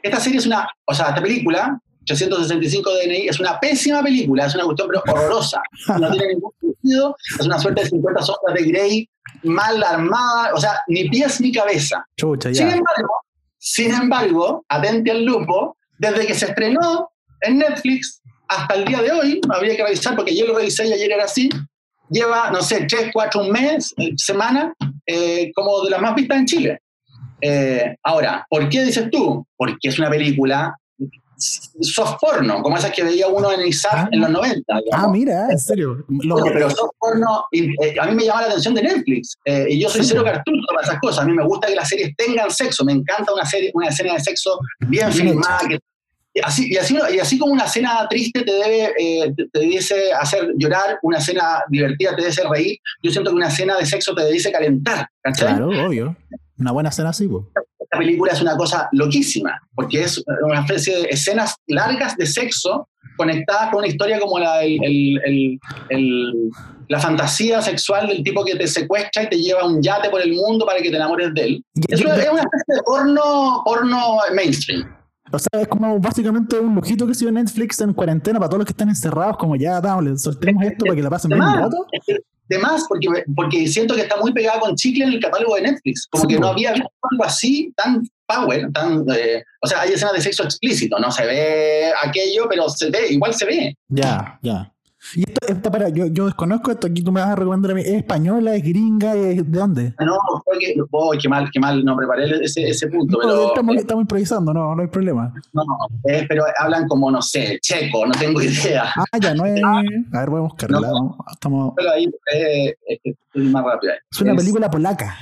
[0.04, 1.82] esta serie es una, o sea, esta película,
[2.18, 5.62] 365 DNI, es una pésima película, es una cuestión pero horrorosa.
[6.00, 9.10] No tiene ningún sentido, es una suerte de 50 sombras de Grey,
[9.44, 12.04] mal armada, o sea, ni pies ni cabeza.
[12.18, 13.10] Chucha, Sin embargo,
[13.58, 19.12] sin embargo, atente al lupo, desde que se estrenó en Netflix hasta el día de
[19.12, 21.50] hoy, habría que revisar porque yo lo revisé y ayer era así,
[22.10, 24.74] lleva, no sé, tres, cuatro, un mes, eh, semana,
[25.06, 26.80] eh, como de las más vistas en Chile.
[27.42, 29.46] Eh, ahora, ¿por qué dices tú?
[29.56, 30.76] Porque es una película
[31.40, 34.10] soft porno, como esas que veía uno en ISAT Ah.
[34.12, 34.80] en los 90.
[34.92, 36.04] Ah, mira, en serio.
[36.10, 39.36] Lo- Oye, pero soft porno, eh, a mí me llama la atención de Netflix.
[39.46, 40.10] eh, y yo soy Sí.
[40.12, 41.24] cero cartucho para esas cosas.
[41.24, 42.84] A mí me gusta que las series tengan sexo.
[42.86, 45.60] Me encanta una serie, una escena de sexo bien filmada.
[45.68, 45.80] que-
[46.44, 50.14] así, y, así, y así como una escena triste te debe, eh, te, te dice
[50.14, 53.86] hacer llorar, una escena divertida te debe hacer reír, yo siento que una escena de
[53.86, 55.08] sexo te dice calentar.
[55.24, 55.48] ¿cachai?
[55.56, 56.16] claro, obvio.
[56.58, 57.46] Una buena escena así, pues.
[57.92, 62.88] Esta película es una cosa loquísima, porque es una especie de escenas largas de sexo
[63.18, 66.50] conectadas con una historia como la, el- el- el- el-
[66.88, 70.22] la fantasía sexual del tipo que te secuestra y te lleva a un yate por
[70.22, 71.64] el mundo para que te enamores de él.
[71.88, 74.88] Eso es una especie de porno, porno mainstream.
[75.32, 78.60] O sea, es como básicamente un lujito que ha sido Netflix en cuarentena para todos
[78.60, 81.86] los que están encerrados, como ya, dale, soltemos esto para que la pasen bien rato.
[82.50, 85.62] Que- además, porque, porque siento que está muy pegada con chicle en el catálogo de
[85.62, 86.08] Netflix.
[86.10, 89.06] Como Sí, que no había visto algo así tan power, tan...
[89.16, 93.08] eh, o sea, hay escenas de sexo explícito, no se ve aquello, pero se ve,
[93.12, 93.76] igual se ve.
[93.88, 94.72] Ya, ya.
[95.16, 97.74] Y esto, esta para, yo, yo desconozco esto, aquí tú me vas a recomendar a
[97.74, 97.82] mí.
[97.82, 99.94] ¿Es española, es gringa, es de dónde?
[100.00, 103.48] No, fue que, oh, qué mal, qué mal, no preparé ese, ese punto, No, pero,
[103.48, 105.34] estamos, estamos improvisando, no, no hay problema.
[105.54, 105.64] no,
[106.04, 108.86] eh, pero hablan como, no sé, checo, no tengo idea.
[108.96, 109.62] Ah, ya, no es.
[110.14, 110.80] A ver, voy a buscarla.
[110.82, 110.94] No.
[110.94, 113.94] vamos, Estamos, Pero ahí eh, es que estoy más rápida.
[114.12, 115.16] es una Es película polaca.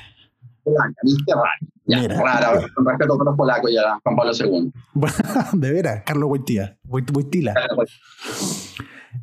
[0.63, 1.33] polaca, ¿viste?
[1.33, 1.51] Rara.
[1.85, 2.19] Ya, Mira.
[2.21, 4.71] rara, con respeto a los polacos ya, Juan Pablo II.
[5.53, 7.53] de veras, Carlos Wojtyla.
[7.53, 7.53] Eh,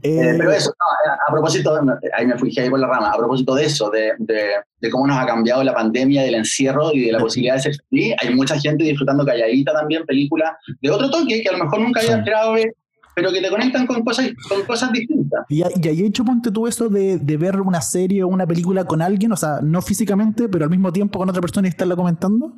[0.03, 1.79] Eh, pero eso, no, a, a propósito,
[2.17, 5.07] ahí me fui ahí por la rama, a propósito de eso, de, de, de cómo
[5.07, 8.35] nos ha cambiado la pandemia, del encierro y de la posibilidad de ser feliz, hay
[8.35, 12.17] mucha gente disfrutando calladita también, películas de otro toque que a lo mejor nunca había
[12.53, 12.75] ver,
[13.15, 15.45] pero que te conectan con cosas, con cosas distintas.
[15.49, 18.85] Y, y ahí hecho ponte tú eso de, de ver una serie o una película
[18.85, 21.95] con alguien, o sea, no físicamente, pero al mismo tiempo con otra persona y estarla
[21.97, 22.55] comentando.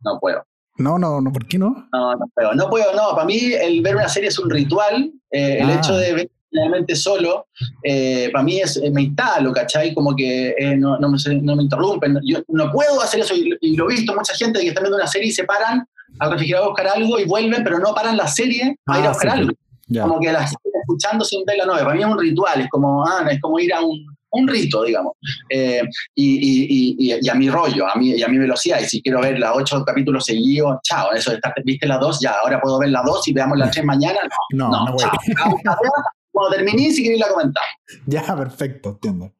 [0.00, 0.42] No puedo.
[0.76, 1.86] No, no, no, ¿por qué no?
[1.92, 3.14] No, no puedo, no puedo, no.
[3.14, 5.12] Para mí el ver una serie es un ritual.
[5.30, 5.74] eh, el Ah.
[5.76, 7.48] hecho de ver realmente solo,
[7.82, 9.92] eh, para mí es, eh, me instalo, ¿cachai?
[9.92, 12.18] Como que eh, no, no, me, no me interrumpen.
[12.24, 14.96] Yo no puedo hacer eso y, y lo he visto mucha gente que está viendo
[14.96, 15.84] una serie y se paran
[16.20, 19.08] al refrigerador a buscar algo y vuelven, pero no paran la serie a ir a
[19.08, 19.52] Ah, buscar sí, algo.
[20.08, 21.82] Como que la siguen escuchando sin verla nueva.
[21.84, 24.82] Para mí es un ritual, es como, ah, es como ir a un, un rito,
[24.84, 25.12] digamos.
[25.50, 25.82] Eh,
[26.14, 28.78] y, y, y, y a mi rollo, a mi, y a mi velocidad.
[28.80, 32.18] Y si quiero ver las ocho capítulos seguidos, chao, eso de estar, viste las dos,
[32.20, 34.18] ya, ahora puedo ver las dos y veamos las tres mañana.
[34.52, 35.10] No, No, no, no, chao.
[36.34, 37.68] Cuando terminé, si queréis la comentamos.
[38.06, 39.32] Ya, perfecto, entiendo.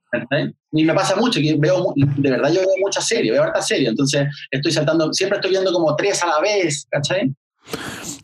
[0.70, 3.66] Y me pasa mucho, que veo, mu- de verdad yo veo muchas series, veo hartas
[3.66, 7.34] series, entonces estoy saltando, siempre estoy viendo como tres a la vez, ¿cachai?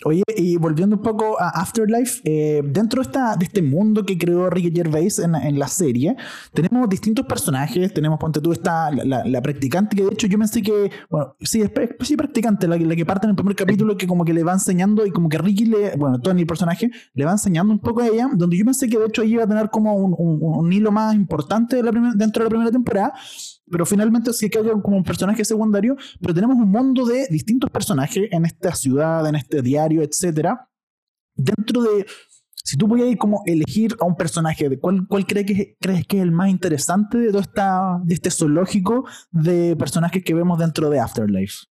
[0.04, 4.16] Oye, y volviendo un poco a Afterlife, eh, dentro de, esta, de este mundo que
[4.16, 6.16] creó Ricky Gervais en, en la serie,
[6.54, 7.92] tenemos distintos personajes.
[7.92, 11.36] Tenemos, ponte tú, esta, la, la- la practicante, que de hecho yo pensé que, bueno,
[11.40, 14.32] sí, es, sí, practicante, la, la que parte en el primer capítulo, que como que
[14.32, 17.72] le va enseñando y como que Ricky, le, bueno, Tony, el personaje, le va enseñando
[17.72, 19.94] un poco a ella, donde yo pensé que de hecho ella iba a tener como
[19.94, 23.12] un, un- un hilo más importante de la primer- dentro de la primera temporada.
[23.70, 28.28] Pero finalmente sí queda como un personaje secundario, pero tenemos un mundo de distintos personajes
[28.30, 30.68] en esta ciudad, en este diario, etcétera.
[31.34, 32.06] Dentro de,
[32.64, 36.18] si tú pudieras como elegir a un personaje, ¿de cuál, cuál crees, que, crees que
[36.18, 40.90] es el más interesante de todo esta, de este zoológico de personajes que vemos dentro
[40.90, 41.70] de Afterlife?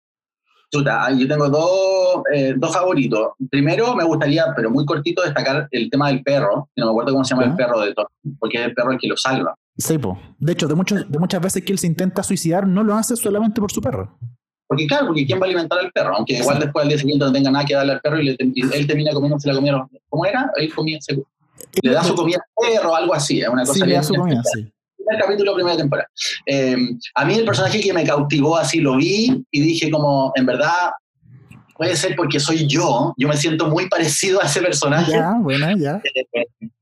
[0.72, 3.30] Chuta, yo tengo dos, eh, dos favoritos.
[3.50, 7.12] Primero, me gustaría, pero muy cortito, destacar el tema del perro, que no me acuerdo
[7.14, 8.08] cómo se llama el perro de todo,
[8.38, 9.56] porque es el perro el que lo salva.
[9.80, 10.20] Sí, po.
[10.38, 13.16] De hecho, de, muchos, de muchas veces que él se intenta suicidar, no lo hace
[13.16, 14.18] solamente por su perro.
[14.68, 16.16] Porque claro, porque ¿quién va a alimentar al perro?
[16.18, 18.38] Aunque igual después al día siguiente no tenga nada que darle al perro y, le-
[18.40, 19.88] y él termina comiéndose la comida.
[20.10, 20.52] ¿Cómo era?
[20.58, 21.16] Él comía, se-
[21.82, 23.40] le da su comida al perro, algo así.
[23.42, 24.72] Es una cosa Sí, le da su comida, sí.
[24.98, 26.08] primer capítulo, primera temporada.
[26.46, 26.76] Eh,
[27.16, 30.92] a mí el personaje que me cautivó así lo vi y dije como, en verdad,
[31.76, 35.76] puede ser porque soy yo, yo me siento muy parecido a ese personaje, Ya, bueno,
[35.78, 36.02] ya.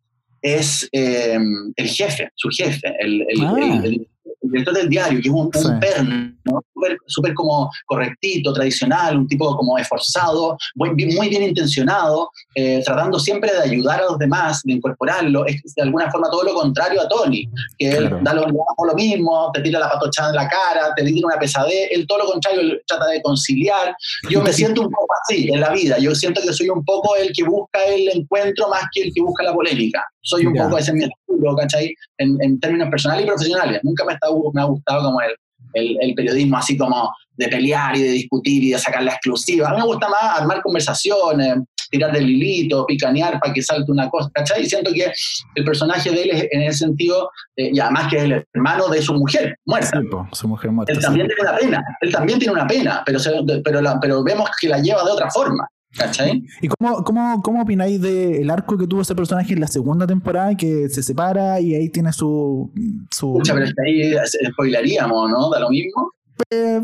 [0.55, 1.37] es eh,
[1.75, 3.55] el jefe, su jefe, el, el- Ah.
[3.59, 4.07] el- el-
[4.43, 5.69] el director del diario, que es un, un Sí.
[5.81, 6.63] perno, ¿no?
[7.05, 13.19] Súper como correctito, tradicional, un tipo como esforzado, muy, bien- muy bien intencionado, eh, tratando
[13.19, 17.01] siempre de ayudar a los demás, de incorporarlo, es de alguna forma todo lo contrario
[17.01, 18.17] a Tony, que Claro.
[18.17, 21.39] él da lo, lo mismo, te tira la patochada en la cara, te tira una
[21.39, 23.95] pesadez, él todo lo contrario, él trata de conciliar.
[24.29, 27.15] Yo me siento un poco así en la vida, yo siento que soy un poco
[27.15, 30.03] el que busca el encuentro más que el que busca la polémica.
[30.21, 31.93] Soy un poco ese mi estilo, ¿cachai?
[32.17, 33.79] En, en términos personales y profesionales.
[33.83, 35.31] Nunca me, está, me ha gustado como el,
[35.77, 39.69] el, el periodismo así como de pelear y de discutir y de sacar la exclusiva.
[39.69, 41.57] A mí me gusta más armar conversaciones,
[41.89, 44.63] tirar del hilito, picanear para que salte una cosa, ¿cachai?
[44.63, 45.11] Y siento que
[45.55, 48.89] el personaje de él es en ese sentido, eh, y además que es el hermano
[48.89, 50.01] de su mujer muerta.
[50.31, 50.93] su mujer muerta.
[50.93, 53.19] Él también tiene una pena, él también tiene una pena, pero,
[53.63, 55.67] pero, pero vemos que la lleva de otra forma.
[55.97, 56.43] ¿Cachai?
[56.61, 60.55] ¿Y cómo, cómo, cómo opináis del arco que tuvo ese personaje en la segunda temporada
[60.55, 62.71] que se separa y ahí tiene su.
[63.11, 63.41] su...
[63.43, 64.13] pero ahí
[64.51, 65.49] spoilaríamos, ¿no?
[65.49, 66.11] Da lo mismo.
[66.51, 66.81] Eh,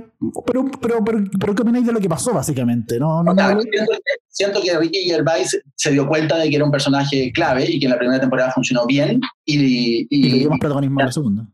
[0.47, 2.99] pero, pero, pero, ¿qué opináis de lo que pasó, básicamente?
[2.99, 3.33] ¿No, no,
[4.29, 7.85] siento, que, Ricky Gervais se dio cuenta de que era un personaje clave y que
[7.85, 9.21] en la primera temporada funcionó bien.
[9.45, 11.47] Y, y, le dio más protagonismo a la segunda.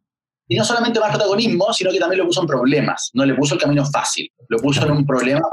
[0.50, 3.12] Y no solamente más protagonismo, sino que también lo puso en problemas.
[3.14, 5.47] No le puso el camino fácil, lo puso en un problema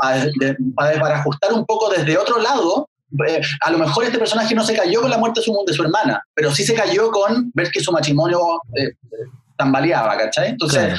[0.74, 2.88] para, ajustar un poco desde otro lado
[3.28, 5.72] eh, a lo mejor este personaje no se cayó con la muerte de su, de
[5.72, 8.40] su hermana, pero sí se cayó con ver que su matrimonio
[8.74, 8.94] eh,
[9.57, 10.51] tambaleaba, ¿cachai?
[10.51, 10.99] Entonces,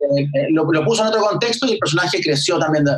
[0.00, 2.90] eh, eh, lo, puso en otro contexto y el personaje creció también de,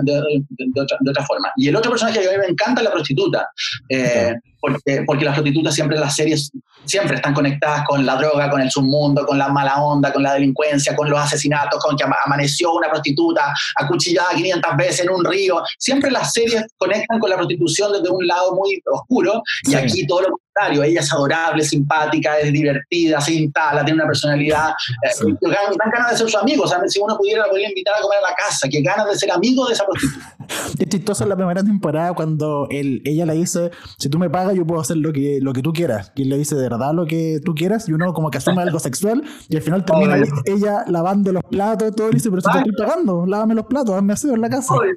[1.09, 1.51] otra, forma.
[1.57, 3.49] Y el otro personaje que a mí me encanta es la prostituta,
[3.89, 6.51] eh, porque, porque las prostitutas siempre en las series
[6.85, 10.35] siempre están conectadas con la droga, con el submundo, con la mala onda, con la
[10.35, 15.63] delincuencia, con los asesinatos, con que amaneció una prostituta acuchillada 500 veces en un río.
[15.79, 20.23] Siempre las series conectan con la prostitución desde un lado muy oscuro y aquí todo
[20.23, 24.71] lo ella es adorable, simpática, es divertida, se instala, tiene una personalidad.
[25.05, 26.65] Eh, dan, ganas de ser su amigo.
[26.65, 29.09] O sea, si uno pudiera, la podría invitar a comer a la casa, que ganas
[29.09, 30.37] de ser amigo de esa prostituta.
[30.81, 34.55] Es chistoso en la primera temporada cuando él, ella le dice: Si tú me pagas,
[34.55, 36.13] yo puedo hacer lo que, lo que tú quieras.
[36.17, 37.89] Y él le dice: De verdad, lo que tú quieras.
[37.89, 39.23] Y uno, como que asume algo sexual.
[39.49, 42.09] Y al final termina ella lavando los platos, todo.
[42.11, 44.75] Y dice: Pero si te estoy pagando, lávame los platos, hazme aseo en la casa.
[44.75, 44.97] Obvio,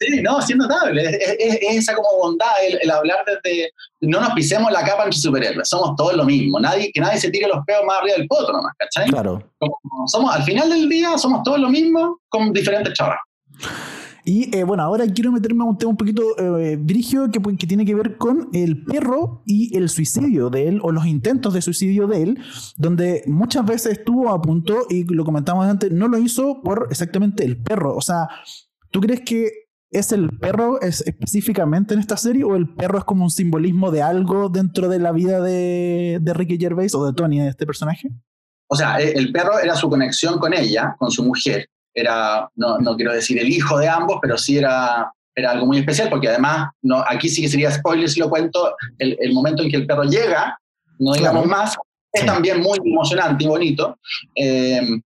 [0.00, 1.02] sí, no, sí es notable.
[1.04, 2.48] Es, esa como bondad,
[2.82, 3.70] el, hablar desde.
[4.00, 6.60] No nos pisemos la capa entre superhéroes, somos todos lo mismo.
[6.60, 9.10] Nadie, que nadie se tire los peos más arriba del potro nomás, ¿cachai?
[9.10, 9.42] Claro.
[10.06, 13.18] somos, al final del día somos todos lo mismo con diferentes chavas.
[14.28, 17.86] Y eh, bueno, ahora quiero meterme a un tema un poquito eh, que, que, tiene
[17.86, 22.06] que ver con el perro y el suicidio de él, o los intentos de suicidio
[22.06, 22.38] de él,
[22.76, 27.42] donde muchas veces estuvo a punto, y lo comentamos antes, no lo hizo por exactamente
[27.42, 27.96] el perro.
[27.96, 28.28] O sea,
[28.90, 29.50] ¿Tú crees que
[29.90, 33.90] es el perro es específicamente en esta serie o el perro es como un simbolismo
[33.90, 37.66] de algo dentro de la vida de, de Ricky Gervais o de Tony, de este
[37.66, 38.10] personaje?
[38.68, 41.68] O sea, e, el perro era su conexión con ella, con su mujer.
[41.94, 45.78] Era, no, no quiero decir el hijo de ambos, pero sí era, era algo muy
[45.78, 49.62] especial, porque además, no, aquí sí que sería spoiler si lo cuento, el, el momento
[49.62, 50.58] en que el perro llega,
[50.98, 51.76] no digamos más,
[52.12, 53.98] es también muy emocionante y bonito.
[54.34, 55.00] Eh,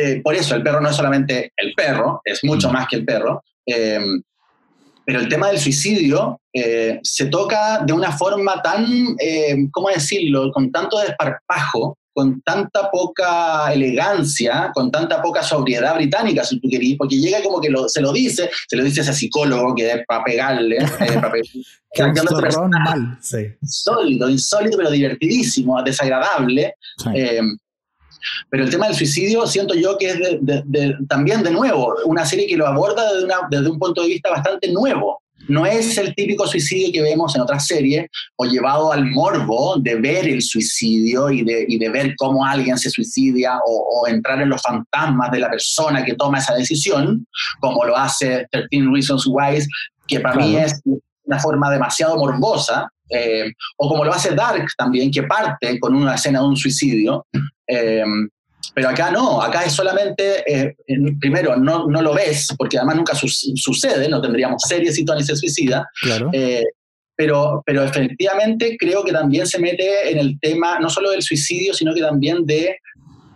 [0.00, 3.04] eh, por eso el perro no es solamente el perro, es mucho más que el
[3.04, 3.42] perro.
[3.66, 3.98] Eh,
[5.04, 8.86] pero el tema del suicidio eh, se toca de una forma tan,
[9.72, 16.60] ¿cómo decirlo?, con tanto desparpajo, con tanta poca elegancia, con tanta poca sobriedad británica, si
[16.60, 19.74] tú querís, porque llega como que se lo dice, se lo dice a ese psicólogo
[19.74, 21.32] que es para pegarle, para
[22.68, 23.46] mal, sí.
[23.62, 26.74] Insólito, insólito, pero divertidísimo, desagradable.
[28.50, 30.18] Pero el tema del suicidio siento yo que es
[31.08, 33.04] también de nuevo una serie que lo aborda
[33.50, 35.22] desde, un punto de vista bastante nuevo.
[35.48, 38.06] No es el típico suicidio que vemos en otras series
[38.36, 43.58] o llevado al morbo de ver el suicidio y de, ver cómo alguien se suicidia
[43.64, 47.26] o, entrar en los fantasmas de la persona que toma esa decisión,
[47.60, 49.64] como lo hace 13 Reasons Why,
[50.06, 50.80] que para mí es
[51.24, 56.14] una forma demasiado morbosa, eh, o como lo hace Dark también, que parte con una
[56.14, 57.26] escena de un suicidio,
[57.68, 58.28] Em,
[58.74, 60.74] pero acá no, acá es solamente, eh,
[61.20, 65.36] primero, no, no, lo ves, porque además nunca sucede, no tendríamos series y Tony se
[65.36, 65.86] suicida.
[66.32, 66.64] Eh,
[67.16, 71.74] pero, pero efectivamente creo que también se mete en el tema no solo del suicidio,
[71.74, 72.76] sino que también de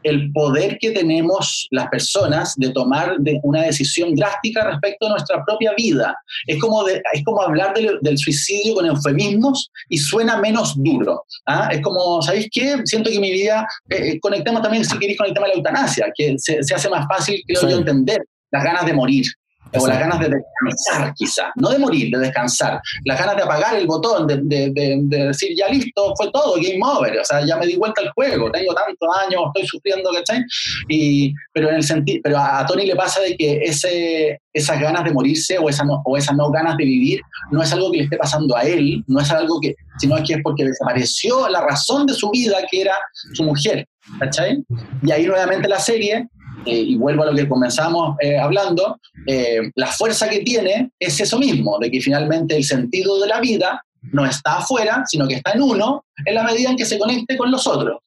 [0.05, 5.73] el poder que tenemos las personas de tomar una decisión drástica respecto a nuestra propia
[5.77, 6.17] vida.
[6.47, 11.25] Es como, es como hablar del, suicidio con eufemismos y suena menos duro.
[11.47, 11.69] ¿ah?
[11.73, 12.77] Es como, ¿sabéis qué?
[12.85, 15.59] Siento que mi vida, eh, eh, conectamos también, si queréis, con el tema de la
[15.59, 19.27] eutanasia, que se, hace más fácil, creo yo, entender las ganas de morir
[19.75, 23.77] o las ganas de descansar quizá, no de morir, de descansar, las ganas de apagar
[23.77, 27.57] el botón, de, de, de, decir, ya listo, fue todo, game over, o sea, ya
[27.57, 30.45] me di vuelta al juego, tengo tantos años, estoy sufriendo, ¿cachai?
[30.89, 35.05] Y, pero, en el sentido, pero a Tony le pasa de que ese, esas ganas
[35.05, 37.21] de morirse o, esa no, o esas no ganas de vivir
[37.51, 40.35] no es algo que le esté pasando a él, no es algo que, sino que
[40.35, 42.95] es porque desapareció la razón de su vida, que era
[43.33, 43.87] su mujer,
[44.19, 44.63] ¿cachai?
[45.03, 46.29] Y ahí nuevamente la serie
[46.67, 51.21] eh, y vuelvo a lo que comenzamos eh, hablando, eh, la fuerza que tiene es
[51.21, 55.35] eso mismo, de que finalmente el sentido de la vida no está afuera, sino que
[55.35, 57.99] está en uno, en la medida en que se conecte con los otros.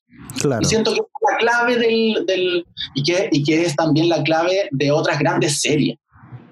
[0.61, 4.23] Y siento que es la clave del, del y, que, y que es también la
[4.23, 5.97] clave de otras grandes series.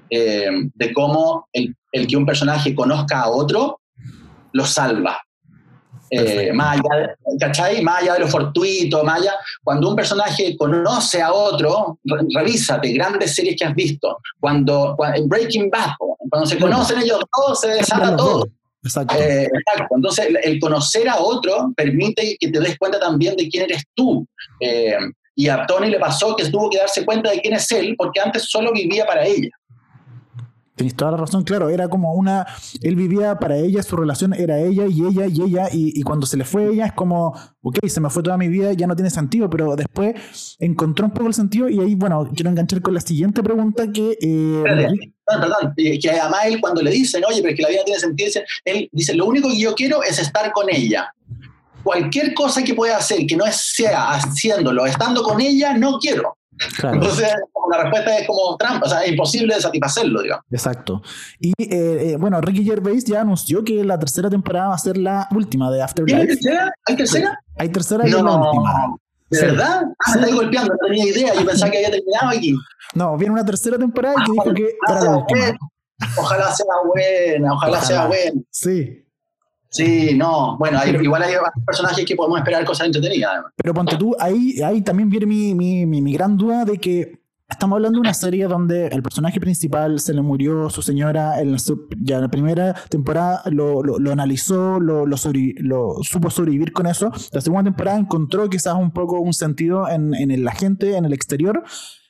[0.09, 3.79] de cómo el, el, que un personaje conozca a otro
[4.53, 5.19] lo salva.
[6.16, 7.82] Eh, más, allá, ¿cachai?
[7.82, 9.34] más allá de lo fortuito, más allá,
[9.64, 15.70] cuando un personaje conoce a otro, revísate, grandes series que has visto, cuando, en Breaking
[15.70, 15.95] Bad,
[16.30, 18.47] cuando se conocen ellos todos, se desata todo.
[18.84, 19.16] Exacto.
[19.16, 19.95] Eh, exacto.
[19.95, 24.28] Entonces, el conocer a otro permite que te des cuenta también de quién eres tú.
[24.59, 24.97] Eh,
[25.36, 28.20] y a Tony le pasó que tuvo que darse cuenta de quién es él, porque
[28.20, 29.49] antes solo vivía para ella.
[30.76, 32.47] Tienes toda la razón, claro, era como una,
[32.82, 36.36] él vivía para ella, su relación era ella y ella y ella, y, cuando se
[36.36, 39.11] le fue ella es como, ok, se me fue toda mi vida, ya no tiene
[39.11, 43.01] sentido, pero después encontró un poco el sentido y ahí, bueno, quiero enganchar con la
[43.01, 44.17] siguiente pregunta que...
[44.19, 47.99] Eh, perdón, perdón, que además él cuando le dicen, oye, pero que la vida tiene
[47.99, 48.32] sentido,
[48.65, 51.13] él dice, lo único que yo quiero es estar con ella.
[51.84, 56.36] Cualquier cosa que pueda hacer que no sea haciéndolo, estando con ella, no quiero.
[56.83, 57.33] Entonces,
[57.71, 60.45] la respuesta es como trampa, o sea, es imposible de satisfacerlo, digamos.
[60.51, 61.01] Exacto.
[61.39, 64.97] Y eh, eh, bueno, Ricky Gervais ya anunció que la tercera temporada va a ser
[64.97, 66.21] la última de Afterlife.
[66.21, 66.71] ¿Hay tercera?
[66.85, 67.39] ¿Hay tercera?
[67.57, 68.95] Hay tercera y no, la última.
[69.29, 69.83] ¿De verdad?
[70.05, 72.55] Ah, me estoy golpeando, no tenía idea, yo pensaba que había terminado aquí.
[72.93, 75.57] No, viene una tercera temporada y que dijo que era la última.
[76.17, 78.41] Ojalá sea buena, ojalá, sea buena.
[78.51, 79.02] Sí.
[79.74, 81.34] Sí, no, bueno, igual hay
[81.65, 83.43] personajes que podemos esperar cosas entretenidas.
[83.55, 87.78] Pero ponte tú, ahí, ahí también viene mi, mi, mi, gran duda de que estamos
[87.78, 91.57] hablando de una serie donde el personaje principal se le murió su señora en la,
[91.97, 97.11] ya en la primera temporada, lo, lo, analizó, lo, lo, supo sobrevivir con eso.
[97.32, 101.13] La segunda temporada encontró quizás un poco un sentido en, en la gente, en el
[101.13, 101.63] exterior.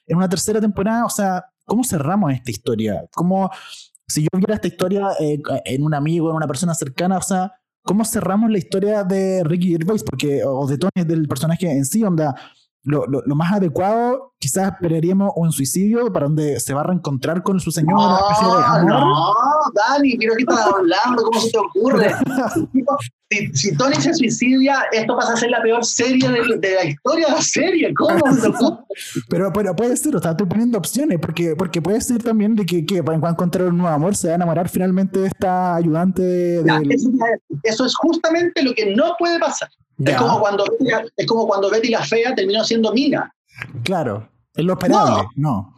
[0.05, 3.05] En una tercera temporada, o sea, ¿cómo cerramos esta historia?
[3.13, 3.49] ¿Cómo,
[4.07, 7.53] si yo viera esta historia eh, en un amigo, en una persona cercana, o sea,
[7.83, 10.03] ¿cómo cerramos la historia de Ricky Gervais?
[10.03, 12.35] Porque, o de Tony, del personaje en sí, onda,
[12.83, 17.41] lo, lo, lo, más adecuado, quizás esperaríamos un suicidio para donde se va a reencontrar
[17.41, 17.95] con su señor.
[17.95, 19.33] No, no,
[19.73, 22.11] Dani, creo que estás hablando, ¿cómo se te ocurre?
[23.31, 26.83] si, si, Tony se suicidia, esto pasa a ser la peor serie de, de la
[26.83, 27.93] historia de la serie.
[27.93, 28.85] ¿Cómo
[29.29, 32.65] pero, pero puede ser, o sea, estoy poniendo opciones, porque, porque puede ser también de
[32.65, 36.21] que, que a encontrar un nuevo amor, se va a enamorar finalmente de esta ayudante
[36.21, 36.59] de...
[36.89, 37.09] eso,
[37.63, 39.69] eso es justamente lo que no puede pasar.
[40.05, 40.65] Es como, cuando,
[41.15, 43.33] es como cuando Betty la Fea terminó siendo Mina.
[43.83, 45.73] Claro, es lo esperable, no.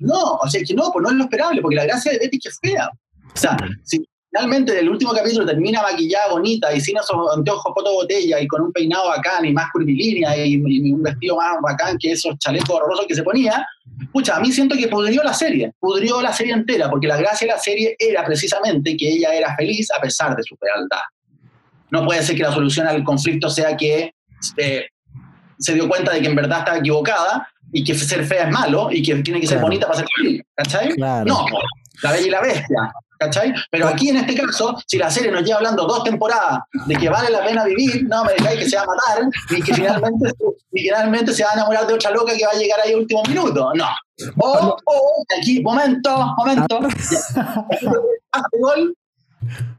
[0.00, 2.38] No, o sea, que no, pues no es lo esperable, porque la gracia de Betty
[2.38, 2.90] es que es fea.
[3.32, 7.92] O sea, si finalmente el último capítulo termina maquillada, bonita, y sin esos anteojos foto
[7.92, 12.12] botella, y con un peinado bacán, y más curvilínea, y, un vestido más bacán que
[12.12, 13.64] esos chalecos horrorosos que se ponía,
[14.12, 17.46] pucha, a mí siento que pudrió la serie, pudrió la serie entera, porque la gracia
[17.46, 21.00] de la serie era precisamente que ella era feliz a pesar de su fealdad.
[21.90, 24.14] No puede ser que la solución al conflicto sea que
[24.56, 24.86] eh,
[25.58, 28.88] se dio cuenta de que en verdad estaba equivocada y que ser fea es malo
[28.90, 30.42] y que tiene que ser bonita para ser feliz.
[30.54, 30.94] ¿Cachai?
[30.96, 31.24] No,
[32.02, 32.92] la bella y la bestia.
[33.18, 33.52] ¿Cachai?
[33.70, 37.10] Pero aquí en este caso, si la serie nos lleva hablando dos temporadas de que
[37.10, 40.32] vale la pena vivir, no me dejáis que se va a matar, ni que finalmente,
[40.72, 43.72] finalmente se va a enamorar de otra loca que va a llegar ahí último minuto.
[43.74, 43.88] No.
[44.38, 46.80] O, o, aquí, momento, momento.
[48.58, 48.94] gol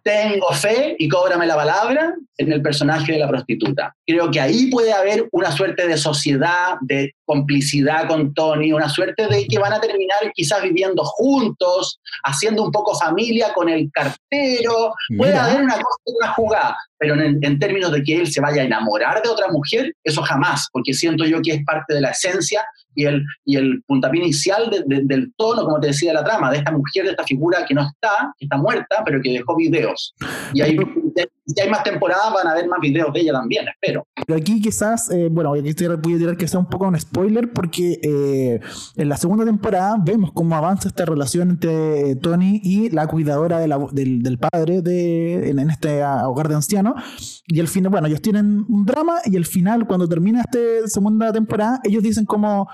[0.03, 3.95] tengo fe y cóbrame la palabra en el personaje de la prostituta.
[4.05, 9.25] Creo que ahí puede haber una suerte de sociedad, de complicidad con Tony, una suerte
[9.25, 14.93] de que van a terminar quizás viviendo juntos, haciendo un poco familia con el cartero.
[15.15, 18.65] Puede haber una cosa, una jugada, pero en, términos de que él se vaya a
[18.65, 22.65] enamorar de otra mujer, eso jamás, porque siento yo que es parte de la esencia
[22.95, 26.57] y el, y el puntapié inicial del tono, como te decía, de la trama, de
[26.57, 30.13] esta mujer, de esta figura que no está, que está muerta, pero que dejó videos.
[30.53, 30.75] Y ahí,
[31.45, 34.05] si hay más temporadas, van a haber más videos de ella también, espero.
[34.25, 37.51] Pero aquí quizás, eh, bueno, aquí voy a tirar que sea un poco un spoiler,
[37.51, 38.59] porque eh,
[38.95, 44.23] en la segunda temporada vemos cómo avanza esta relación entre Tony y la cuidadora del,
[44.23, 47.43] del, padre de, en, este hogar de ancianos.
[47.47, 51.31] Y al final, bueno, ellos tienen un drama y al final, cuando termina esta segunda
[51.31, 52.67] temporada, ellos dicen como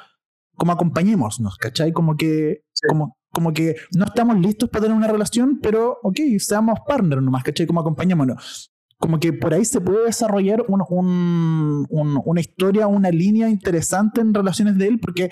[0.58, 1.94] como acompañémonos, ¿cachai?
[1.94, 6.80] Como que, como, como que no estamos listos para tener una relación, pero ok, seamos
[6.88, 7.68] partners nomás, ¿cachai?
[7.68, 8.74] Como acompañémonos.
[8.98, 14.34] Como que por ahí se puede desarrollar un, un, una historia, una línea interesante en
[14.34, 15.30] relaciones de él, porque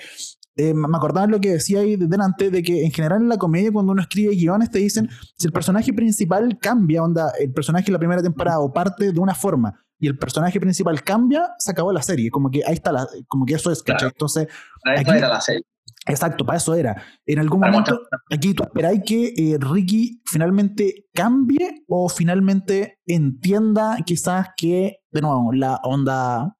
[0.54, 3.72] eh, me acordaba lo que decía ahí delante, de que en general en la comedia,
[3.72, 7.94] cuando uno escribe guiones, te dicen, si el personaje principal cambia, onda, el personaje en
[7.94, 11.92] la primera temporada o parte de una forma, y el personaje principal cambia, se acabó
[11.92, 12.30] la serie.
[12.30, 14.10] Como que ahí está la, como que eso es, ¿cachai?
[14.10, 14.46] Entonces.
[14.84, 15.64] Aquí, era la serie.
[16.06, 17.02] Exacto, para eso era.
[17.26, 18.00] En algún momento,
[18.30, 25.52] aquí tú esperáis que eh, Ricky finalmente cambie o finalmente entienda quizás que, de nuevo,
[25.52, 26.56] la onda,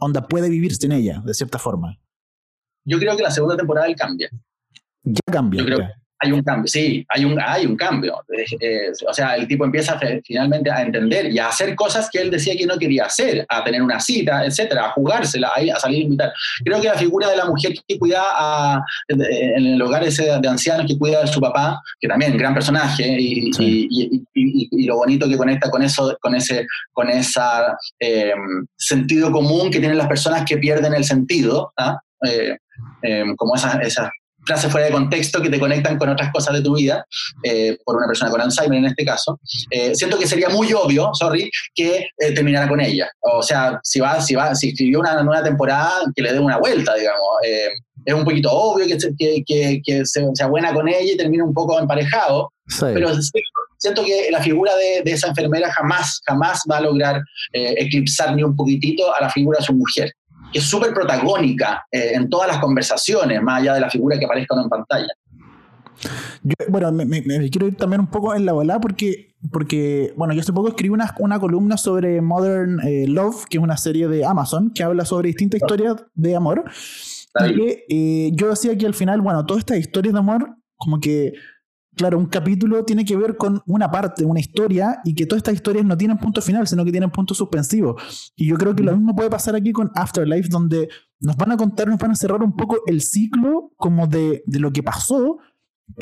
[0.00, 1.98] onda puede vivir sin ella, de cierta forma.
[2.86, 4.30] Yo creo que la segunda temporada él cambia.
[5.02, 5.60] Ya cambia.
[5.60, 5.88] Yo creo,
[6.24, 8.16] Hay un cambio, sí, hay un, hay un cambio.
[9.06, 12.56] o sea, el tipo empieza finalmente a entender y a hacer cosas que él decía
[12.56, 16.32] que no quería hacer, a tener una cita, etcétera, a jugársela, a, salir a invitar.
[16.64, 20.48] Creo que la figura de la mujer que cuida a, en el hogar ese de,
[20.48, 24.96] ancianos, que cuida de su papá, que también es un gran personaje, y, y, lo
[24.96, 30.08] bonito que conecta con eso, con ese con esa, em, sentido común que tienen las
[30.08, 31.98] personas que pierden el sentido, ¿ah?
[32.26, 32.56] eh,
[33.02, 34.10] em, como esas, esas
[34.46, 37.06] frases fuera de contexto que te conectan con otras cosas de tu vida,
[37.42, 39.38] eh, por una persona con Alzheimer en este caso,
[39.70, 43.10] eh, siento que sería muy obvio, sorry, que terminara con ella.
[43.20, 46.58] O sea, si va, si va, si escribió una nueva temporada, que le dé una
[46.58, 47.20] vuelta, digamos.
[48.04, 51.78] es un poquito obvio que, que, que, sea buena con ella y termine un poco
[51.78, 53.10] emparejado, pero
[53.84, 57.22] siento que la figura de, esa enfermera jamás, jamás va a lograr
[57.52, 60.23] eh, eclipsar ni un poquitito a la figura de su mujer, que
[60.54, 64.54] es súper protagónica eh, en todas las conversaciones, más allá de la figura que aparezca
[64.60, 65.08] en pantalla.
[66.68, 70.52] bueno, me, quiero ir también un poco en la bola porque, porque bueno, yo hace
[70.52, 74.70] poco escribí una, una columna sobre Modern eh, Love, que es una serie de Amazon
[74.70, 76.64] que habla sobre distintas historias de amor.
[77.88, 81.32] Y yo decía que al final, bueno, todas estas historias de amor, como que
[81.96, 85.54] claro, un capítulo tiene que ver con una parte, una historia, y que todas estas
[85.54, 87.96] historias no tienen punto final, sino que tienen punto suspensivo.
[88.36, 90.88] Y yo creo que lo mismo puede pasar aquí con Afterlife, donde
[91.20, 94.58] nos van a contar, nos van a cerrar un poco el ciclo como de, de
[94.60, 95.38] lo que pasó,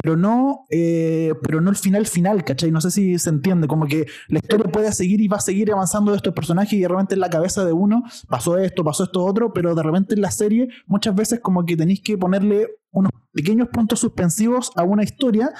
[0.03, 2.71] pero no, eh, pero no el final final, ¿cachai?
[2.71, 5.73] No sé si se entiende, como que la historia puede seguir y va a seguir
[5.73, 9.05] avanzando de estos personajes y de repente en la cabeza de uno pasó esto, pasó
[9.05, 12.69] esto otro, pero de repente en la serie muchas veces como que tenéis que ponerle
[12.91, 15.53] unos pequeños puntos suspensivos a una historia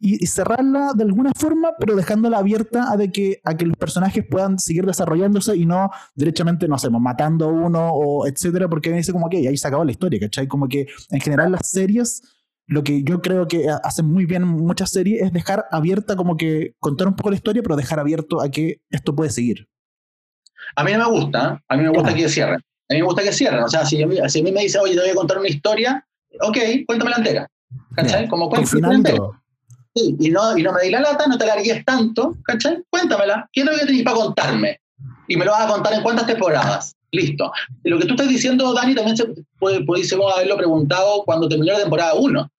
[0.00, 4.24] y, cerrarla de alguna forma, pero dejándola abierta a, de que, a que los personajes
[4.28, 9.12] puedan seguir desarrollándose y no derechamente, no sé, matando a uno o etcétera, porque dice
[9.12, 10.48] como que ahí se acabó la historia, ¿cachai?
[10.48, 12.22] Como que en general las series
[12.66, 16.76] lo que yo creo que hacen muy bien muchas series es dejar abierta como que
[16.78, 19.68] contar un poco la historia, pero dejar abierto a que esto puede seguir.
[20.76, 22.60] A mí no me gusta, a mí me gusta que cierren.
[22.88, 23.64] A mí me gusta que cierren.
[23.64, 25.38] O sea, si a, mí, si a mí me dice, oye, te voy a contar
[25.38, 26.06] una historia,
[26.40, 27.50] ok, cuéntame la entera.
[27.96, 28.28] ¿Cachai?
[28.28, 29.16] Como cuéntame Sí,
[29.94, 32.82] y no, y no me di la lata, no te largues tanto, ¿cachai?
[32.90, 33.48] Cuéntamela.
[33.52, 34.80] ¿Qué es lo que tienes para contarme?
[35.26, 36.94] Y me lo vas a contar en cuántas temporadas.
[37.12, 37.50] Listo.
[37.82, 39.26] Y lo que tú estás diciendo, Dani, también se
[39.58, 42.50] puede, pudiésemos haberlo preguntado cuando terminó la temporada 1.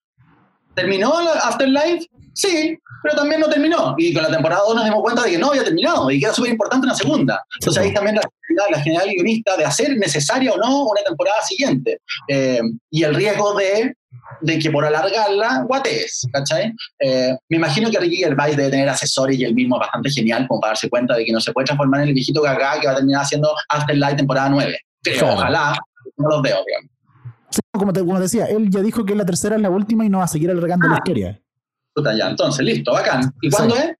[0.75, 2.07] ¿Terminó Afterlife?
[2.33, 3.95] Sí, pero también no terminó.
[3.97, 6.25] Y con la temporada 2 nos dimos cuenta de que no había terminado y que
[6.25, 7.43] era súper importante una segunda.
[7.59, 8.21] Entonces ahí también la,
[8.69, 12.01] la general guionista de hacer necesaria o no una temporada siguiente.
[12.27, 13.95] Eh, y el riesgo de,
[14.41, 16.73] de, que por alargarla, guatees, ¿cachai?
[16.99, 20.61] Eh, me imagino que Ricky Gervais debe tener asesores y el mismo bastante genial como
[20.61, 22.93] para darse cuenta de que no se puede transformar en el viejito gaga que va
[22.93, 24.77] a terminar haciendo Afterlife temporada 9.
[25.03, 25.77] Pero ojalá,
[26.17, 26.91] no los veo, digamos
[27.71, 30.19] como, te, como decía, él ya dijo que la tercera es la última y no
[30.19, 30.97] va a seguir alargando la ah.
[30.97, 31.41] historia.
[31.93, 33.33] Puta, ya, entonces, listo, bacán.
[33.41, 33.95] ¿Y cuándo es?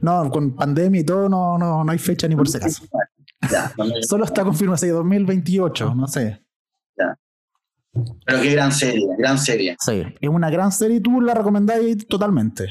[0.00, 2.84] No, con pandemia y todo no, no, no hay fecha ni por si acaso.
[4.02, 6.42] Solo está confirmado, así, 2028, no sé.
[7.92, 9.76] Pero qué gran serie, gran serie.
[9.80, 12.66] Sí, es una gran serie y tú la recomendáis totalmente.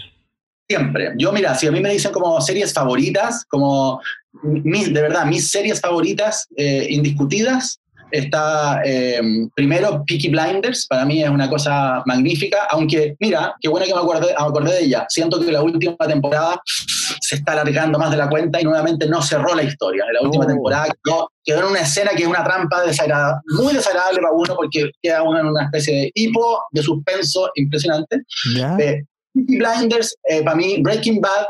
[0.67, 1.13] Siempre.
[1.17, 4.01] Yo, mira, si a mí me dicen como series favoritas, como
[4.43, 7.80] mis, de verdad, mis series favoritas eh, indiscutidas,
[8.12, 9.22] Está eh,
[9.55, 13.99] primero Peaky Blinders, para mí es una cosa magnífica, aunque mira, qué bueno que me
[13.99, 15.05] acordé, me acordé de ella.
[15.10, 16.62] Siento que la última temporada
[17.22, 20.05] se está alargando más de la cuenta y nuevamente no cerró la historia.
[20.07, 20.47] En la última oh.
[20.47, 24.91] temporada quedó, en una escena que es una trampa desagradable, muy desagradable para uno porque
[25.01, 28.22] queda uno en una especie de hipo de suspenso impresionante.
[28.80, 29.03] Eh,
[29.34, 31.45] Peaky Blinders, eh, para mí, Breaking Bad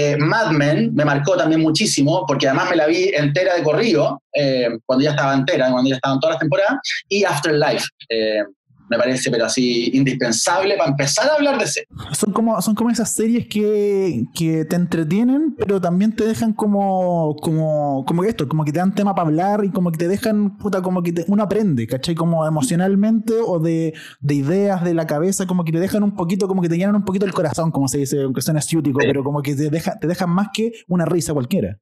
[0.00, 4.22] eh, Mad Men me marcó también muchísimo, porque además me la vi entera de corrido,
[4.32, 6.76] eh, cuando ya estaba entera, cuando ya estaban todas las temporadas,
[7.08, 7.84] y Afterlife.
[8.08, 8.44] Eh,
[8.88, 11.88] me parece, pero así indispensable para empezar a hablar de series.
[12.12, 17.36] Son como, son como esas series que, que, te entretienen, pero también te dejan como,
[17.40, 20.56] como, como esto, como que te dan tema para hablar y como que te dejan,
[20.58, 22.14] puta, como que uno aprende, ¿cachai?
[22.14, 26.48] Como emocionalmente o de, de, ideas de la cabeza, como que te dejan un poquito,
[26.48, 29.22] como que te llenan un poquito el corazón, como se dice, aunque suene ciútico, pero
[29.22, 31.78] como que te, deja, te dejan más que una risa cualquiera.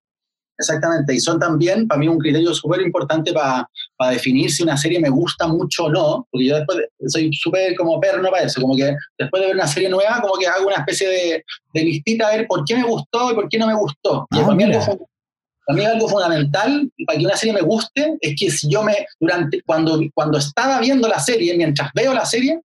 [0.59, 3.69] Exactamente, y son también para mí un criterio súper importante para
[4.11, 6.79] definir si una serie me gusta mucho o no, porque yo después
[7.09, 10.35] soy súper como perno para eso, como que después de ver una serie nueva, como
[10.39, 11.45] que hago una especie de,
[11.75, 14.27] de listita a ver por qué me gustó y por qué no me gustó.
[14.31, 15.09] y ah, para, mí algo,
[15.67, 18.95] para mí algo fundamental para que una serie me guste es que si yo me,
[19.21, 22.61] durante, cuando, cuando estaba viendo la serie, mientras veo la serie,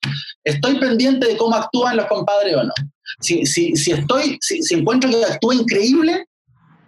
[0.42, 2.72] estoy pendiente de cómo actúan los compadres o no.
[3.20, 6.26] Si, si, si estoy, si, si encuentro que actúa increíble,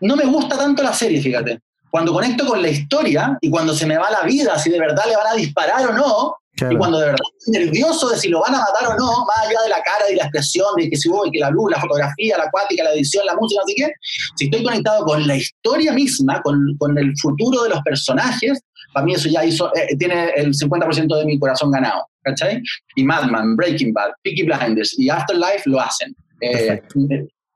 [0.00, 1.60] no me gusta tanto la serie, fíjate.
[1.90, 5.04] Cuando conecto con la historia y cuando se me va la vida, si de verdad
[5.08, 6.36] le van a disparar o no,
[6.70, 9.46] Y cuando de verdad estoy nervioso de si lo van a matar o no, más
[9.46, 11.80] allá de la cara y la expresión, de que si hubo, que la luz, la
[11.80, 13.92] fotografía, la acuática, la edición, la música, sé qué,
[14.36, 18.60] si estoy conectado con la historia misma, con, con el futuro de los personajes,
[18.92, 22.60] para mí eso ya hizo, eh, tiene el 50% de mi corazón ganado, ¿cachai?
[22.96, 26.14] Y Madman, Breaking Bad, Peaky Blinders y Afterlife lo hacen.
[26.40, 26.82] Eh,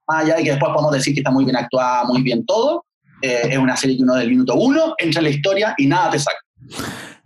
[0.09, 2.85] más allá de que después podemos decir que está muy bien actuada, muy bien todo,
[3.23, 6.11] eh, es una serie que uno del minuto uno entra en la historia y nada
[6.11, 6.39] te saca.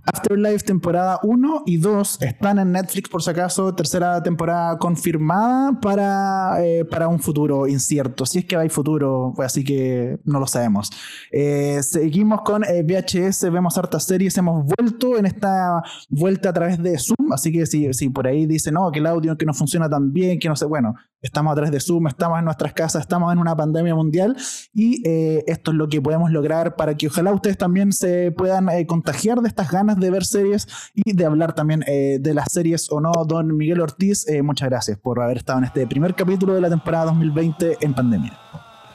[0.07, 6.64] Afterlife temporada 1 y 2 están en Netflix por si acaso, tercera temporada confirmada para,
[6.64, 10.46] eh, para un futuro incierto, si es que hay futuro, pues así que no lo
[10.46, 10.90] sabemos.
[11.32, 16.80] Eh, seguimos con eh, VHS, vemos hartas series, hemos vuelto en esta vuelta a través
[16.80, 19.54] de Zoom, así que si, si por ahí dicen, no, que el audio que no
[19.54, 22.72] funciona tan bien, que no sé, bueno, estamos a través de Zoom, estamos en nuestras
[22.74, 24.36] casas, estamos en una pandemia mundial
[24.72, 25.02] y
[25.46, 29.48] esto es lo que podemos lograr para que ojalá ustedes también se puedan contagiar de
[29.48, 33.12] estas ganas de ver series y de hablar también eh, de las series o no.
[33.26, 36.68] Don Miguel Ortiz, eh, muchas gracias por haber estado en este primer capítulo de la
[36.68, 38.38] temporada 2020 en pandemia.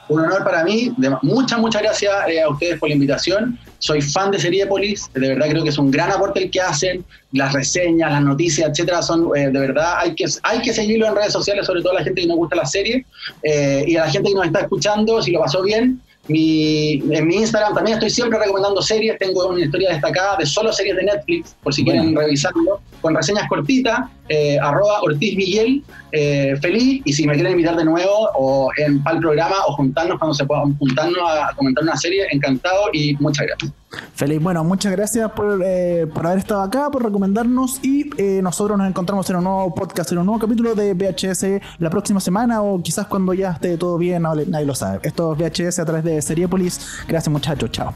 [0.08, 0.92] Un honor para mí,
[1.22, 3.58] muchas, muchas gracias eh, a ustedes por la invitación.
[3.78, 7.04] Soy fan de Seriepolis, de verdad creo que es un gran aporte el que hacen,
[7.32, 11.32] las reseñas, las noticias, etcétera, son de verdad, hay que, hay que seguirlo en redes
[11.32, 13.06] sociales, sobre todo a la gente que nos gusta la serie
[13.42, 17.36] y a la gente que nos está escuchando, si lo pasó bien, mi, en mi
[17.36, 19.18] Instagram también estoy siempre recomendando series.
[19.18, 23.48] Tengo una historia destacada de solo series de Netflix, por si quieren revisarlo, con reseñas
[23.48, 27.02] cortitas, eh, arroba Ortiz Miguel, eh, feliz.
[27.04, 30.34] Y si me quieren invitar de nuevo o en para el programa o juntarnos cuando
[30.34, 33.72] se pueda juntarnos a comentar una serie, encantado y muchas gracias.
[34.14, 38.88] Feliz, bueno, muchas gracias por, eh, por haber estado acá, por recomendarnos y nosotros nos
[38.88, 42.82] encontramos en un nuevo podcast, en un nuevo capítulo de VHS la próxima semana o
[42.82, 45.00] quizás cuando ya esté todo bien, nadie lo sabe.
[45.02, 46.80] Esto es VHS a través de Seriepolis.
[47.06, 47.92] Gracias muchachos, chao.